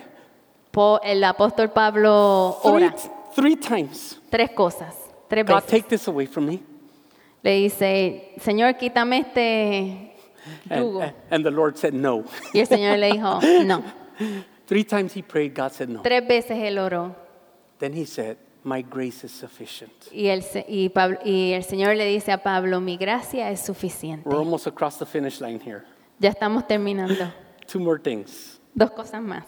[0.72, 2.96] Po- El apóstol Pablo three, ora
[3.34, 4.20] three times.
[4.30, 4.94] tres cosas,
[5.30, 5.70] tres God, veces.
[5.70, 6.62] take this away from me.
[7.46, 10.16] Le dice, Señor, quítame este
[10.76, 11.04] yugo.
[11.04, 12.24] And, and the Lord said no.
[12.56, 13.84] Y el Señor le dijo, no.
[14.66, 16.02] Three times he prayed, God said no.
[16.02, 17.16] Tres veces él oró.
[17.78, 19.92] Then he said, My grace is sufficient.
[20.12, 24.26] Y el, y Pablo- y el Señor le dice a Pablo, mi gracia es suficiente.
[24.26, 25.86] We're almost across the finish line here.
[26.20, 27.32] Ya estamos terminando.
[27.68, 28.60] Two more things.
[28.76, 29.44] Dos cosas más.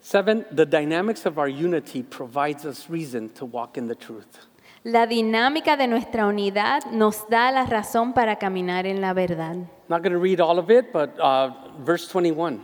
[0.00, 4.48] Seven, the dynamics of our unity provides us reason to walk in the truth.
[4.84, 9.56] La dinámica de nuestra unidad nos da la razón para caminar en la verdad.
[9.88, 11.50] Not going to read all of it, but uh,
[11.84, 12.60] verse 21.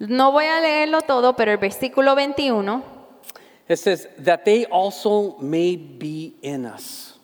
[0.00, 2.82] No voy a leerlo todo, pero el versículo 21
[3.68, 7.18] It says, That they also may be in us.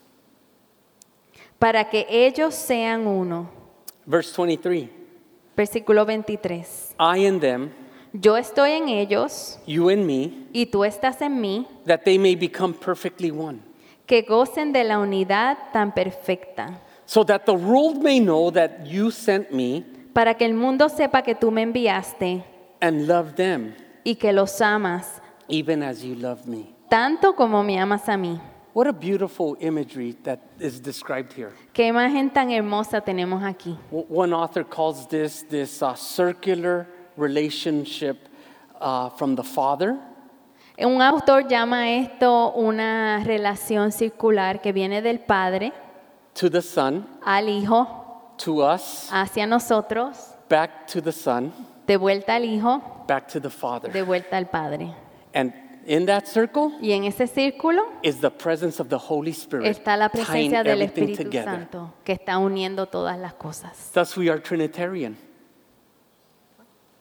[1.58, 3.50] para que ellos sean uno.
[4.06, 4.88] Verse 23.
[5.56, 6.94] Versículo 23.
[7.00, 7.72] I in them,
[8.12, 12.36] Yo estoy en ellos you in me, y tú estás en mí, that they may
[12.36, 13.60] become perfectly one.
[14.06, 19.10] Que gocen de la unidad tan perfecta, So that the world may know that you
[19.10, 22.42] sent me para que el mundo sepa que tú me enviaste
[22.80, 26.74] and love them, y que los amas, even as you love me.
[26.88, 28.40] tanto como me amas a mí.
[28.74, 31.52] What a beautiful imagery that is described here.
[31.72, 33.78] Qué imagen tan hermosa tenemos aquí.
[33.90, 36.86] W- One author calls this this uh, circular
[37.16, 38.28] relationship
[38.80, 39.96] uh, from the Father
[40.78, 45.72] Un autor llama esto una relación circular que viene del Padre
[46.34, 51.52] to the Son, al Hijo, to us, hacia nosotros, back to the Son,
[51.86, 53.90] de vuelta al Hijo, back to the Father.
[53.90, 54.94] de vuelta al Padre.
[55.34, 55.54] And
[55.86, 59.96] in that circle Y en ese círculo is the presence of the Holy Spirit, está
[59.96, 61.44] la presencia del Espíritu together.
[61.44, 63.90] Santo que está uniendo todas las cosas.
[63.94, 65.16] Thus, we are Trinitarian.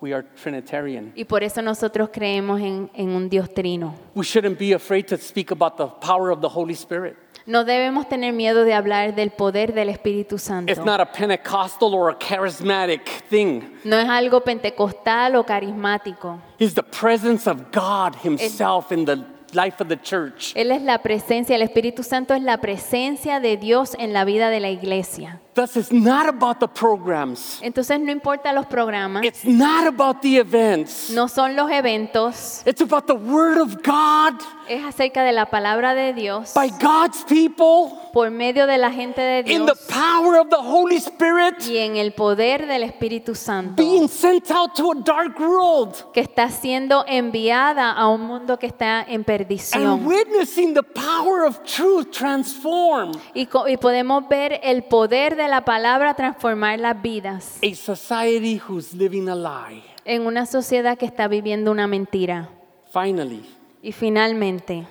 [0.01, 1.13] We are Trinitarian.
[1.15, 3.95] Y por eso nosotros creemos en, en un Dios trino.
[4.13, 7.15] We shouldn't be afraid to speak about the power of the Holy Spirit.
[7.47, 10.71] No debemos tener miedo de hablar del poder del Espíritu Santo.
[10.71, 13.61] It's not a Pentecostal or a charismatic thing.
[13.83, 16.39] No es algo pentecostal o carismático.
[16.57, 19.23] It's the presence of God Himself in the
[19.55, 20.53] life of the church.
[20.55, 24.49] Él es la presencia, el Espíritu Santo es la presencia de Dios en la vida
[24.49, 25.41] de la iglesia.
[25.53, 27.61] Thus, it's not about the programs.
[27.61, 31.09] Entonces no importa los programas, It's not about the events.
[31.11, 35.93] no son los eventos, It's about the Word of God es acerca de la palabra
[35.93, 40.39] de Dios by God's people por medio de la gente de in the Dios power
[40.39, 44.91] of the Holy Spirit y en el poder del Espíritu Santo being sent out to
[44.91, 50.05] a dark world que está siendo enviada a un mundo que está en and perdición.
[50.05, 56.13] witnessing the power of truth transform Y, y podemos ver el poder de la palabra
[56.15, 59.83] transformar las vidas a society who's living a lie.
[60.05, 62.49] en una sociedad que está viviendo una mentira.
[62.91, 63.43] Finally,
[63.81, 64.87] Y finalmente,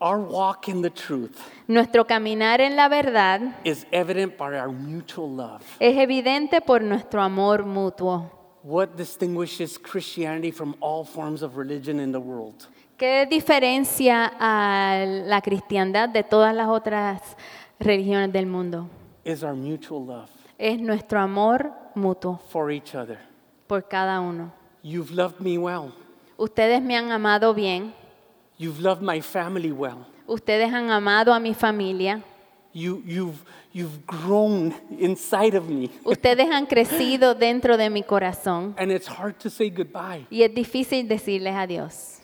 [0.00, 1.36] our walk in the truth
[1.68, 5.62] nuestro caminar en la verdad is evident by our mutual love.
[5.78, 8.30] es evidente por nuestro amor mutuo.
[8.64, 12.68] What distinguishes Christianity from all forms of religion in the world?
[13.02, 17.20] ¿Qué diferencia a la cristiandad de todas las otras
[17.80, 18.88] religiones del mundo?
[19.24, 23.18] Is our mutual love Es nuestro amor mutuo for each other.
[23.66, 24.52] por cada uno.
[24.84, 25.92] You've loved me well.
[26.36, 27.92] Ustedes me han amado bien,
[28.56, 30.06] You've loved my family well.
[30.28, 32.22] ustedes han amado a mi familia,
[32.72, 33.40] You, you've,
[33.74, 35.90] you've grown inside of me.
[36.04, 40.24] ustedes han crecido dentro de mi corazón And it's hard to say goodbye.
[40.30, 42.21] y es difícil decirles adiós.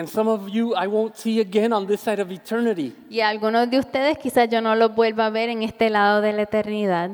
[0.00, 2.94] And some of you I won't see again on this side of eternity.
[3.10, 6.32] Y algunos de ustedes quizás yo no los vuelva a ver en este lado de
[6.32, 7.10] la eternidad,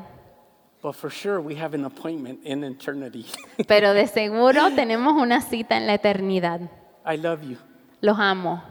[0.80, 3.26] But for sure, we have an appointment in eternity.
[3.66, 6.60] pero de seguro tenemos una cita en la eternidad.
[7.04, 7.56] I love you.
[8.02, 8.62] Los amo.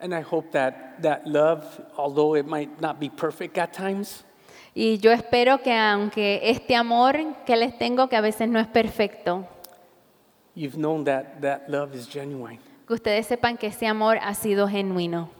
[0.00, 1.64] And I hope that that love,
[1.98, 4.24] although it might not be perfect at times,
[4.74, 8.68] Y yo espero que aunque este amor que les tengo, que a veces no es
[8.68, 9.46] perfecto,
[10.54, 12.58] you've known that that love is genuine.
[12.86, 15.30] Que ustedes sepan que ese amor ha sido genuino.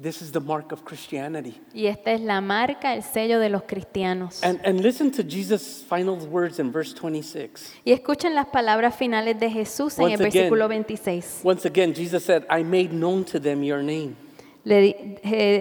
[0.00, 1.60] This is the mark of Christianity.
[1.74, 4.42] Y esta es la marca, el sello de los cristianos.
[4.42, 7.74] And, and listen to Jesus' final words in verse 26.
[7.84, 10.32] Y escuchen las palabras finales de Jesús en Once el again.
[10.32, 11.40] versículo 26.
[11.44, 14.16] Once again, Jesus said, I made known to them your name.
[14.64, 15.18] Le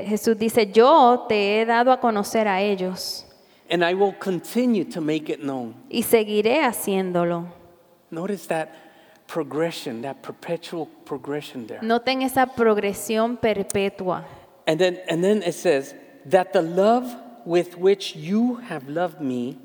[0.07, 3.25] Jesús dice, yo te he dado a conocer a ellos
[3.69, 5.75] and I will continue to make it known.
[5.89, 7.47] y seguiré haciéndolo.
[8.11, 8.69] Notice that
[9.29, 11.79] progression, that perpetual progression there.
[11.81, 14.25] Noten esa progresión perpetua.
[14.67, 15.93] And then and then it says
[16.25, 17.15] that the love
[17.45, 19.57] with which you have loved me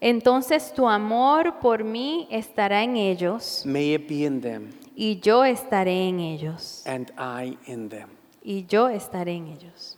[0.00, 5.44] Entonces tu amor por mí estará en ellos may it be in them y yo
[5.44, 6.82] estaré en ellos.
[6.86, 8.08] and I in them.
[8.44, 9.96] Y yo estaré en ellos.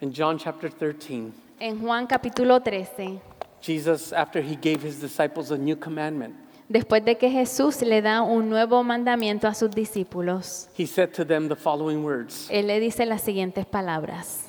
[0.00, 3.20] In John chapter 13, En Juan capítulo 13,
[3.60, 6.34] Jesus after he gave his disciples a new commandment,
[6.72, 11.24] después de que Jesús le da un nuevo mandamiento a sus discípulos, he said to
[11.26, 14.48] them the following words: Él le dice las siguientes palabras.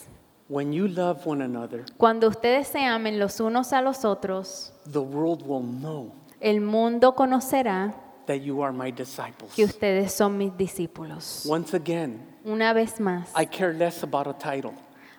[0.49, 4.99] When you love one another, Cuando ustedes se amen los unos a los otros, the
[4.99, 7.93] world will know el mundo conocerá
[8.27, 9.53] that you are my disciples.
[9.55, 11.45] que ustedes son mis discípulos.
[11.45, 14.73] Once again, Una vez más, I care less about a title.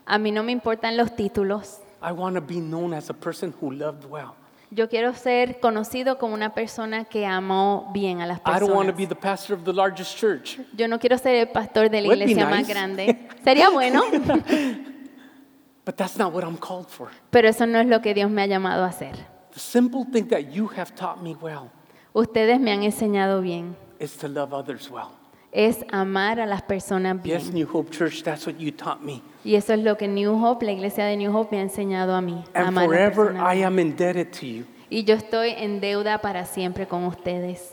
[0.06, 1.80] a mí no me importan los títulos.
[2.02, 4.34] I want to be known as a person who loved well.
[4.74, 8.88] Yo quiero ser conocido como una persona que amó bien a las I don't want
[8.88, 8.96] to personas.
[8.96, 12.08] be the pastor of the largest church, Yo no quiero ser el pastor de la
[12.08, 12.72] Would be iglesia más nice.
[12.72, 13.28] grande.
[13.44, 14.02] Sería bueno,
[15.84, 17.08] but that's not what I'm called for.
[17.30, 19.14] pero eso no es lo que Dios me ha llamado a hacer.
[19.52, 21.70] The simple thing that you have taught me well
[22.12, 23.76] Ustedes me han enseñado bien.
[24.00, 25.10] is to love others well.
[25.54, 27.54] Es amar a las personas Yes, bien.
[27.54, 29.22] New Hope Church, that's what you taught me.
[29.44, 32.12] Y eso es lo que New Hope, la iglesia de New Hope, me ha enseñado
[32.12, 32.44] a mí.
[32.54, 34.64] And amar a las forever personas I am indebted to you.
[34.90, 37.72] Y yo estoy en deuda para siempre con ustedes.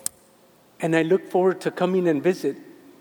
[0.80, 2.56] And I look forward to coming and visit.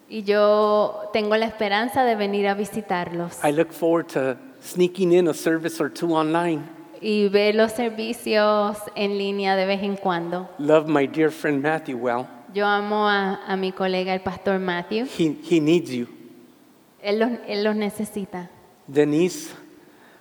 [0.08, 5.28] Y yo tengo la esperanza de venir a visitarlos I look forward to sneaking in
[5.28, 6.62] a service or two online.
[7.02, 10.48] y ver los servicios en línea de vez en cuando.
[10.58, 12.26] Love my dear friend Matthew well.
[12.52, 15.06] Yo amo a, a mi colega, el pastor Matthew.
[15.06, 16.08] He, he needs you.
[17.02, 18.48] Él los, él los necesita.
[18.86, 19.52] Denise,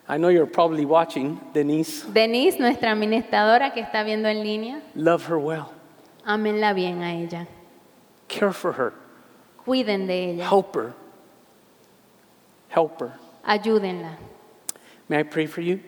[0.08, 1.40] I know you're probably watching.
[1.54, 5.66] Denise, Denise, nuestra administradora que está viendo en línea, love her well.
[6.26, 7.48] ámenla bien a ella.
[8.28, 8.94] Care for her.
[9.66, 10.48] Cuiden de ella.
[10.48, 10.94] Help her.
[12.70, 13.14] Help her.
[13.44, 14.18] Ayúdenla.
[15.08, 15.80] May I pray for you?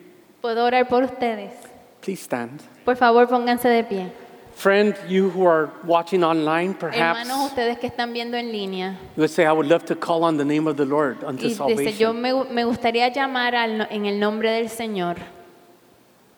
[0.41, 1.53] ¿Puedo orar por ustedes?
[2.01, 2.61] Please stand.
[2.83, 4.11] Por favor, pónganse de pie.
[4.55, 9.21] Friend, you who are watching online, perhaps Hermanos, ustedes que están viendo en línea, you
[9.21, 11.49] would say, I would love to call on the name of the Lord unto y
[11.49, 12.21] dice, yo salvation.
[12.21, 15.17] me, me gustaría llamar al no- en el nombre del Señor.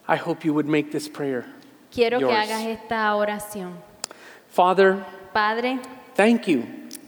[0.07, 1.45] I hope you would make this prayer.
[1.91, 2.35] Quiero que Yours.
[2.37, 3.73] hagas esta oración.
[4.49, 5.03] Father,
[5.33, 5.79] Padre,
[6.15, 6.63] thank you.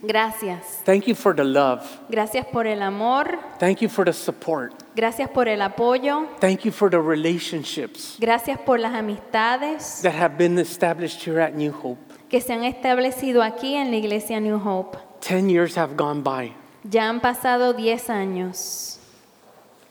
[0.08, 0.82] Gracias.
[0.86, 1.82] Thank you for the love.
[2.10, 4.74] Gracias por el amor, Thank you for the support.
[4.96, 10.38] gracias por el apoyo, Thank you for the relationships gracias por las amistades that have
[10.38, 12.00] been established here at New Hope.
[12.30, 14.98] que se han establecido aquí en la iglesia New Hope.
[15.22, 16.54] Ten years have gone by,
[16.90, 19.00] Ya han pasado 10 años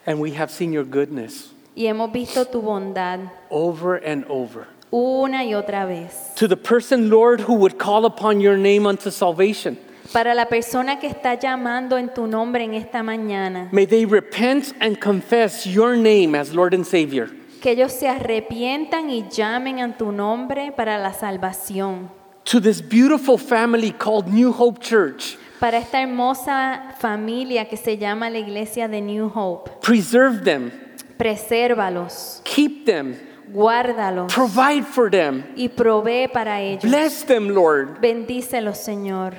[0.06, 4.66] and we have seen your goodness y hemos visto tu bondad over and over.
[4.92, 6.32] una y otra vez.
[6.36, 9.76] To the person, Lord, who would call upon your name unto salvation,
[10.12, 14.72] Para la persona que está llamando en tu nombre en esta mañana, may they repent
[14.80, 17.28] and confess your name as Lord and Savior.
[17.60, 22.10] que ellos se arrepientan y llamen en tu nombre para la salvación.
[22.44, 28.28] To this beautiful family called New Hope Church, Para esta hermosa familia que se llama
[28.28, 30.70] la iglesia de New Hope, preserve them,
[31.16, 33.16] presérvalos, keep them,
[33.52, 34.32] guárdalos.
[34.32, 36.82] Provide for them, y provee para ellos.
[36.82, 39.32] bless them, Lord, Bendícelos, Señor,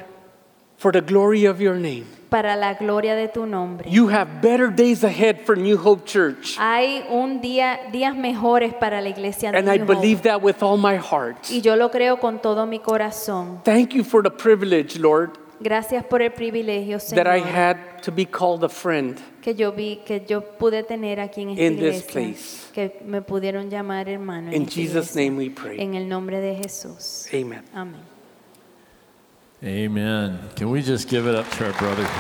[0.78, 2.06] for the glory of your name.
[2.30, 3.90] para la gloria de tu nombre.
[3.90, 6.58] You have better days ahead for New Hope Church.
[6.60, 9.88] Hay un día, días mejores para la iglesia de And I Hope.
[9.88, 11.38] believe that with all my heart.
[11.50, 13.64] Y yo lo creo con todo mi corazón.
[13.64, 17.24] Thank you for the privilege, Lord, Gracias por el privilegio, Señor.
[17.24, 19.18] that I had to be called a friend.
[19.42, 22.70] que yo vi, que yo pude tener aquí en esta In this place.
[22.74, 24.52] que me pudieron llamar hermano.
[24.52, 25.22] In Jesus' iglesia.
[25.22, 25.80] name we pray.
[25.80, 27.28] En el nombre de Jesús.
[27.34, 27.62] Amen.
[27.74, 28.15] Amén.
[29.66, 30.38] Amen.
[30.56, 32.12] Can we just give it up to our brother here?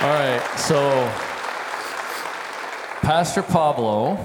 [0.00, 1.10] All right, so
[3.02, 4.16] Pastor Pablo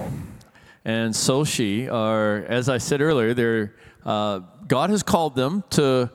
[0.86, 3.74] and Soshi are, as I said earlier, they're,
[4.05, 6.11] uh, God has called them to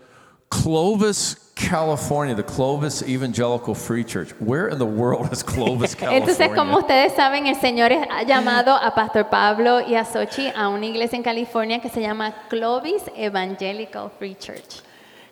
[0.51, 4.31] Clovis, California, the Clovis Evangelical Free Church.
[4.39, 6.21] Where in the world is Clovis, California?
[6.21, 10.69] Entonces, como ustedes saben, el Señor ha llamado a Pastor Pablo y a Sochi a
[10.69, 14.83] una iglesia en California que se llama Clovis Evangelical Free Church.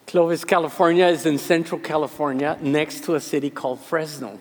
[0.05, 4.37] Clovis, California is in central California next to a city called Fresno.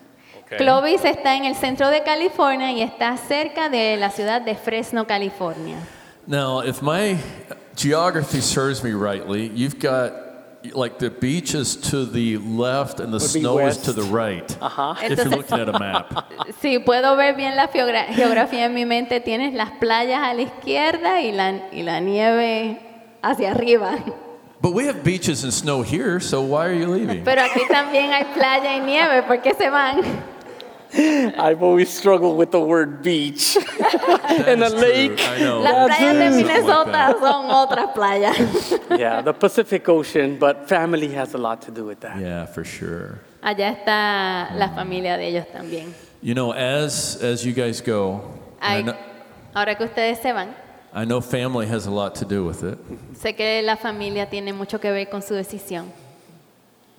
[0.47, 0.59] Okay.
[0.59, 5.05] Clovis está en el centro de California y está cerca de la ciudad de Fresno,
[5.05, 5.77] California.
[6.27, 7.19] Now, if my
[7.77, 10.26] geography serves me rightly, you've got
[10.75, 13.85] like the beaches to the left and the Would be snow is west.
[13.87, 14.57] to the right.
[14.61, 14.95] Uh-huh.
[15.03, 16.27] If you're Entonces- looking at a map.
[16.61, 20.43] Si puedo ver bien la geogra- geografía en mi mente, tienes las playas a la
[20.43, 22.79] izquierda y la, y la nieve
[23.23, 23.99] hacia arriba.
[24.63, 27.23] But we have beaches and snow here, so why are you leaving?
[27.25, 30.01] Pero aquí también hay playa y nieve, ¿por qué se van?
[31.39, 33.57] I've always struggled with the word beach
[34.47, 35.21] and a lake.
[35.21, 35.61] I know.
[35.61, 36.31] Las playas de.
[36.43, 38.81] Minnesota son otras playas.
[38.99, 42.19] yeah, the Pacific Ocean, but family has a lot to do with that.
[42.19, 43.21] Yeah, for sure.
[43.43, 45.93] Allá está la familia de ellos también.
[46.23, 48.23] You know, as as you guys go,
[48.61, 48.97] and I Ay, know,
[49.55, 50.55] ahora que ustedes se van,
[50.95, 52.79] I know family has a lot to do with it.
[53.15, 55.93] sé que la familia tiene mucho que ver con su decisión.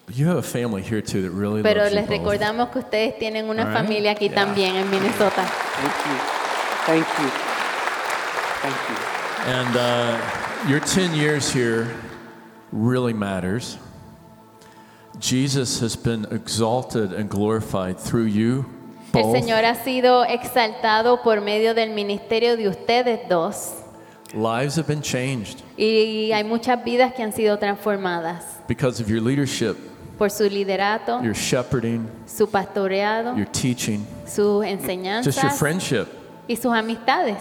[0.08, 2.18] But you have a family here too that really Pero loves you les both.
[2.20, 3.78] recordamos que ustedes tienen una All right.
[3.84, 4.36] familia aquí Yeah.
[4.46, 5.44] también en Minnesota.
[5.46, 6.18] Thank you.
[6.86, 7.30] Thank you.
[8.62, 8.96] Thank you.
[9.52, 11.88] And uh, your 10 years here
[12.72, 13.78] really matters.
[15.20, 18.66] Jesus has been exalted and glorified through you
[19.14, 19.36] El both.
[19.36, 23.74] Señor ha sido exaltado por medio del ministerio de ustedes dos.
[24.34, 29.22] Lives have been changed Y hay muchas vidas que han sido transformadas because of your
[29.22, 29.78] leadership,
[30.18, 36.08] por su liderato, your shepherding, su pastoreado, your teaching, sus just your enseñanzas friendship.
[36.48, 37.38] y sus amistades.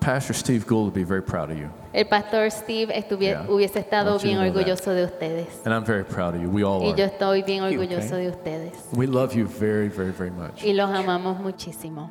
[0.00, 1.70] Pastor Steve Gould would be very proud of you.
[1.94, 2.88] El pastor Steve
[3.20, 3.46] Yeah.
[3.48, 4.54] hubiese estado bien know that.
[4.54, 5.46] orgulloso de ustedes.
[5.64, 6.50] And I'm very proud of you.
[6.50, 7.10] We all Y yo are.
[7.10, 8.24] estoy bien orgulloso Okay.
[8.24, 8.72] de ustedes.
[8.92, 10.62] We love you very, very, very much.
[10.62, 12.10] Y los amamos muchísimo.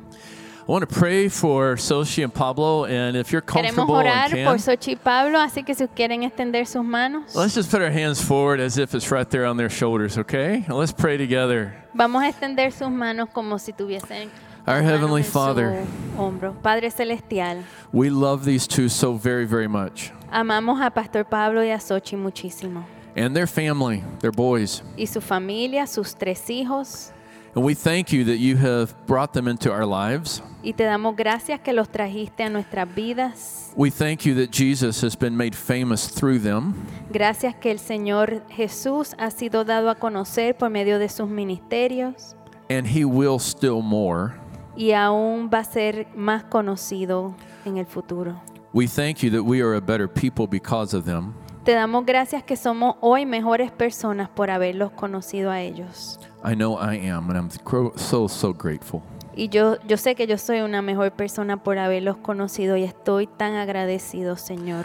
[0.66, 4.46] I want to pray for Sochi and Pablo, and if you're Queremos comfortable and can,
[4.46, 7.90] por Sochi y Pablo, así que si quieren extender sus manos, let's just put our
[7.90, 10.64] hands forward as if it's right there on their shoulders, okay?
[10.66, 11.74] And let's pray together.
[11.92, 14.30] vamos a extender sus manos como si tuviesen
[14.66, 15.86] Our manos Heavenly en su Father,
[16.16, 16.62] hombro.
[16.62, 17.62] Padre celestial,
[17.92, 20.12] we love these two so very, very much.
[20.32, 22.86] amamos a Pastor Pablo y a Sochi muchísimo.
[23.14, 24.80] And their family, their boys.
[24.96, 27.10] Y su familia, sus tres hijos.
[27.56, 30.42] And we thank you that you have brought them into our lives.
[30.64, 33.72] Y te damos gracias que los trajiste a nuestras vidas.
[33.76, 36.74] We thank you that Jesus has been made famous through them.
[37.12, 42.34] Gracias que el Señor Jesús ha sido dado a conocer por medio de sus ministerios
[42.70, 44.32] And he will still more.
[44.76, 47.34] y aún va a ser más conocido
[47.64, 48.40] en el futuro.
[48.72, 51.34] We thank you that we are a better people because of them.
[51.64, 56.18] Te damos gracias que somos hoy mejores personas por haberlos conocido a ellos.
[56.44, 57.50] I know I am, and I'm
[57.96, 59.02] so, so grateful.
[59.36, 63.26] Y yo, yo sé que yo soy una mejor persona por haberlos conocido y estoy
[63.26, 64.84] tan agradecido, Señor.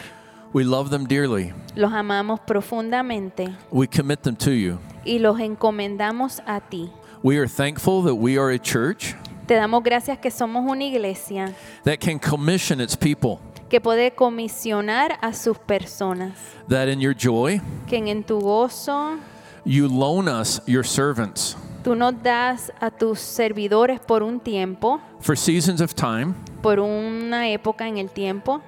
[0.52, 1.52] We love them dearly.
[1.76, 4.78] Los amamos profundamente We commit them to you.
[5.04, 6.90] y los encomendamos a ti.
[7.22, 9.14] We are thankful that we are a church
[9.46, 11.54] Te damos gracias que somos una iglesia
[11.84, 13.38] that can commission its people,
[13.68, 16.32] que puede comisionar a sus personas,
[16.68, 19.18] that in your joy, que en tu gozo
[19.70, 21.56] you loan us your servants.
[21.84, 27.48] Tú nos das a tus servidores por un tiempo, for seasons of time, por una
[27.48, 28.60] época en el tiempo,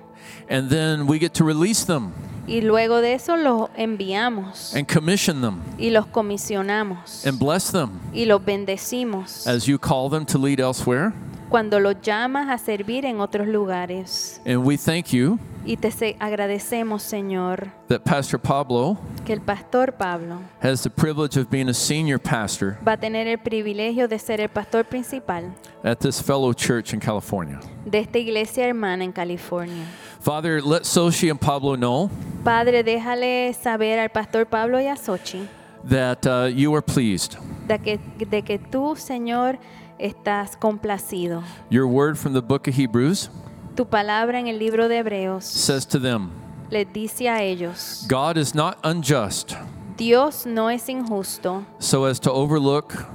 [0.48, 2.12] and then we get to release them
[2.46, 8.00] y luego de eso los enviamos and commission them y los comisionamos and bless them
[8.12, 9.46] y los bendecimos.
[9.46, 11.12] as you call them to lead elsewhere.
[11.52, 14.40] Cuando los llamas a servir en otros lugares.
[14.46, 18.96] And we thank you Y te agradecemos, Señor, that Pastor Pablo
[19.26, 23.28] que el pastor Pablo has the privilege of being a senior pastor va a tener
[23.28, 27.60] el privilegio de ser el pastor principal at this fellow church in California.
[27.84, 29.84] de esta iglesia hermana en California.
[30.20, 32.10] Father, let Soshi and Pablo know
[32.42, 35.46] Padre, déjale saber al pastor Pablo y a Sochi
[35.84, 37.36] that uh, you are pleased.
[37.68, 39.58] de que, de que tú, Señor,
[39.98, 41.42] estás complacido.
[41.70, 43.30] Your word from the book of Hebrews
[43.74, 46.30] Tu palabra en el libro de Hebreos says to them,
[46.70, 49.54] les dice a ellos, God is not unjust
[49.96, 53.06] Dios no es injusto so as to overlook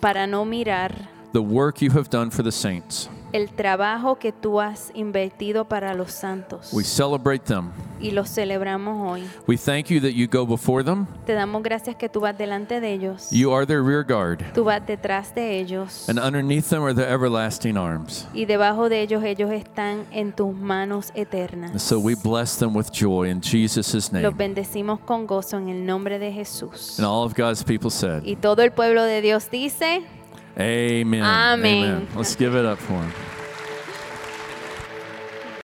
[0.00, 0.92] para no mirar
[1.32, 3.08] the work you have done for the saints.
[3.34, 6.72] El trabajo que tú has invertido para los santos.
[6.72, 9.28] We celebrate them Y los celebramos hoy.
[9.48, 12.80] We thank you that you go before them, Te damos gracias que tú vas delante
[12.80, 16.84] de ellos, you are their rear guard, tú vas detrás de ellos and underneath them
[16.84, 18.28] are the everlasting arms.
[18.32, 21.72] y debajo de ellos ellos están en tus manos eternas.
[21.72, 24.22] And so we bless them with joy in Jesus' name.
[24.22, 27.00] Los bendecimos con gozo en el nombre de Jesús.
[27.00, 30.04] And all of God's people said, Y todo el pueblo de Dios dice,
[30.58, 31.22] Amen.
[31.22, 32.08] Amen.
[32.14, 33.12] Let's give it up for him.